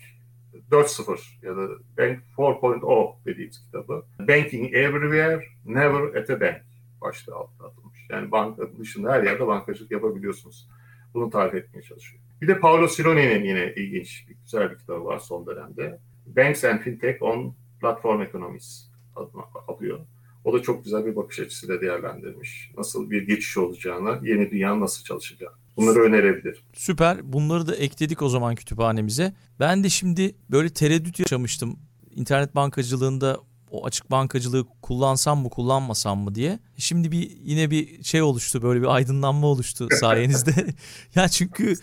4.0 0.70 1.46
ya 1.46 1.56
da 1.56 1.68
Bank 1.98 2.22
4.0 2.38 3.24
dediğimiz 3.24 3.64
kitabı. 3.66 4.04
Banking 4.18 4.74
Everywhere, 4.74 5.44
Never 5.64 6.20
at 6.20 6.30
a 6.30 6.40
Bank 6.40 6.62
başlığı 7.00 7.34
altına 7.34 7.66
atılmış. 7.66 7.98
Yani 8.10 8.30
banka 8.30 8.78
dışında 8.78 9.12
her 9.12 9.22
yerde 9.22 9.46
bankacılık 9.46 9.90
yapabiliyorsunuz. 9.90 10.68
Bunu 11.14 11.30
tarif 11.30 11.54
etmeye 11.54 11.82
çalışıyor. 11.82 12.22
Bir 12.42 12.48
de 12.48 12.60
Paolo 12.60 12.88
Cirone'nin 12.88 13.44
yine 13.44 13.72
ilginç, 13.76 14.26
bir, 14.28 14.34
güzel 14.34 14.70
bir 14.70 14.78
kitabı 14.78 15.04
var 15.04 15.18
son 15.18 15.46
dönemde. 15.46 16.00
Banks 16.26 16.64
and 16.64 16.78
Fintech 16.78 17.22
on 17.22 17.56
Platform 17.80 18.22
Economies 18.22 18.90
adını 19.16 19.42
alıyor. 19.68 20.00
O 20.44 20.52
da 20.52 20.62
çok 20.62 20.84
güzel 20.84 21.06
bir 21.06 21.16
bakış 21.16 21.40
açısıyla 21.40 21.80
değerlendirmiş. 21.80 22.72
Nasıl 22.76 23.10
bir 23.10 23.22
geçiş 23.22 23.56
olacağını, 23.56 24.20
yeni 24.22 24.50
dünya 24.50 24.80
nasıl 24.80 25.04
çalışacağını. 25.04 25.56
Bunları 25.76 25.98
önerebilir. 25.98 26.62
Süper. 26.74 27.32
Bunları 27.32 27.66
da 27.66 27.76
ekledik 27.76 28.22
o 28.22 28.28
zaman 28.28 28.54
kütüphanemize. 28.54 29.34
Ben 29.60 29.84
de 29.84 29.88
şimdi 29.88 30.34
böyle 30.50 30.68
tereddüt 30.68 31.18
yaşamıştım. 31.20 31.78
İnternet 32.14 32.54
bankacılığında 32.54 33.40
o 33.70 33.86
açık 33.86 34.10
bankacılığı 34.10 34.66
kullansam 34.82 35.38
mı 35.42 35.50
kullanmasam 35.50 36.18
mı 36.18 36.34
diye. 36.34 36.58
Şimdi 36.76 37.12
bir 37.12 37.30
yine 37.44 37.70
bir 37.70 38.04
şey 38.04 38.22
oluştu 38.22 38.62
böyle 38.62 38.82
bir 38.82 38.94
aydınlanma 38.94 39.46
oluştu 39.46 39.88
sayenizde. 40.00 40.74
ya 41.14 41.28
çünkü 41.28 41.74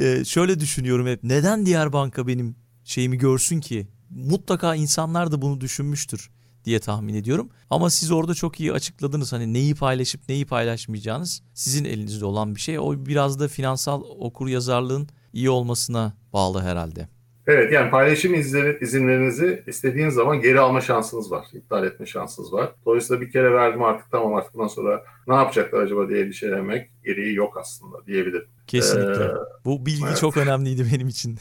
e, 0.00 0.24
şöyle 0.24 0.60
düşünüyorum 0.60 1.06
hep 1.06 1.24
neden 1.24 1.66
diğer 1.66 1.92
banka 1.92 2.26
benim 2.26 2.56
şeyimi 2.84 3.18
görsün 3.18 3.60
ki? 3.60 3.88
Mutlaka 4.10 4.74
insanlar 4.74 5.32
da 5.32 5.42
bunu 5.42 5.60
düşünmüştür 5.60 6.30
diye 6.64 6.80
tahmin 6.80 7.14
ediyorum. 7.14 7.50
Ama 7.70 7.90
siz 7.90 8.10
orada 8.10 8.34
çok 8.34 8.60
iyi 8.60 8.72
açıkladınız. 8.72 9.32
Hani 9.32 9.52
neyi 9.52 9.74
paylaşıp 9.74 10.20
neyi 10.28 10.46
paylaşmayacağınız 10.46 11.42
sizin 11.54 11.84
elinizde 11.84 12.24
olan 12.24 12.54
bir 12.54 12.60
şey. 12.60 12.78
O 12.78 13.06
biraz 13.06 13.40
da 13.40 13.48
finansal 13.48 14.02
okur 14.02 14.48
yazarlığın 14.48 15.08
iyi 15.32 15.50
olmasına 15.50 16.12
bağlı 16.32 16.62
herhalde. 16.62 17.08
Evet 17.48 17.72
yani 17.72 17.90
paylaşım 17.90 18.34
izleri, 18.34 18.78
izinlerinizi 18.80 19.62
istediğiniz 19.66 20.14
zaman 20.14 20.40
geri 20.40 20.60
alma 20.60 20.80
şansınız 20.80 21.30
var. 21.30 21.46
iptal 21.52 21.84
etme 21.84 22.06
şansınız 22.06 22.52
var. 22.52 22.72
Dolayısıyla 22.86 23.20
bir 23.20 23.32
kere 23.32 23.52
verdim 23.52 23.82
artık 23.82 24.10
tamam 24.10 24.34
artık 24.34 24.54
bundan 24.54 24.66
sonra 24.66 25.04
ne 25.26 25.34
yapacaklar 25.34 25.82
acaba 25.82 26.08
diye 26.08 26.20
endişelemek 26.20 26.90
gereği 27.04 27.34
yok 27.34 27.56
aslında 27.60 28.06
diyebilirim. 28.06 28.48
Kesinlikle. 28.66 29.24
Ee, 29.24 29.64
Bu 29.64 29.86
bilgi 29.86 30.04
evet. 30.08 30.18
çok 30.18 30.36
önemliydi 30.36 30.86
benim 30.94 31.08
için. 31.08 31.38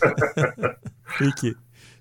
Peki. 1.19 1.53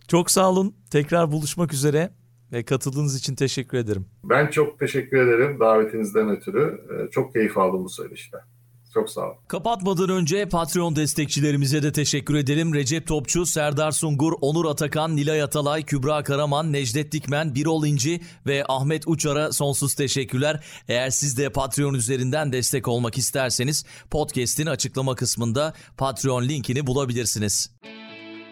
Çok 0.08 0.30
sağ 0.30 0.50
olun. 0.50 0.74
Tekrar 0.90 1.32
buluşmak 1.32 1.72
üzere 1.72 2.10
ve 2.52 2.64
katıldığınız 2.64 3.18
için 3.18 3.34
teşekkür 3.34 3.78
ederim. 3.78 4.06
Ben 4.24 4.46
çok 4.46 4.78
teşekkür 4.78 5.16
ederim 5.16 5.60
davetinizden 5.60 6.30
ötürü. 6.30 6.80
Ee, 6.90 7.10
çok 7.10 7.32
keyif 7.32 7.58
aldım 7.58 7.84
bu 7.84 7.88
söyleşte. 7.88 8.38
Çok 8.94 9.10
sağ 9.10 9.20
olun. 9.20 9.36
Kapatmadan 9.48 10.08
önce 10.08 10.48
Patreon 10.48 10.96
destekçilerimize 10.96 11.82
de 11.82 11.92
teşekkür 11.92 12.34
ederim. 12.34 12.74
Recep 12.74 13.06
Topçu, 13.06 13.46
Serdar 13.46 13.90
Sungur, 13.90 14.32
Onur 14.40 14.64
Atakan, 14.64 15.16
Nilay 15.16 15.42
Atalay, 15.42 15.82
Kübra 15.82 16.22
Karaman, 16.22 16.72
Necdet 16.72 17.12
Dikmen, 17.12 17.54
Birol 17.54 17.86
İnci 17.86 18.20
ve 18.46 18.64
Ahmet 18.68 19.02
Uçar'a 19.06 19.52
sonsuz 19.52 19.94
teşekkürler. 19.94 20.64
Eğer 20.88 21.10
siz 21.10 21.38
de 21.38 21.48
Patreon 21.48 21.94
üzerinden 21.94 22.52
destek 22.52 22.88
olmak 22.88 23.18
isterseniz 23.18 23.84
podcast'in 24.10 24.66
açıklama 24.66 25.14
kısmında 25.14 25.74
Patreon 25.96 26.42
linkini 26.42 26.86
bulabilirsiniz. 26.86 27.70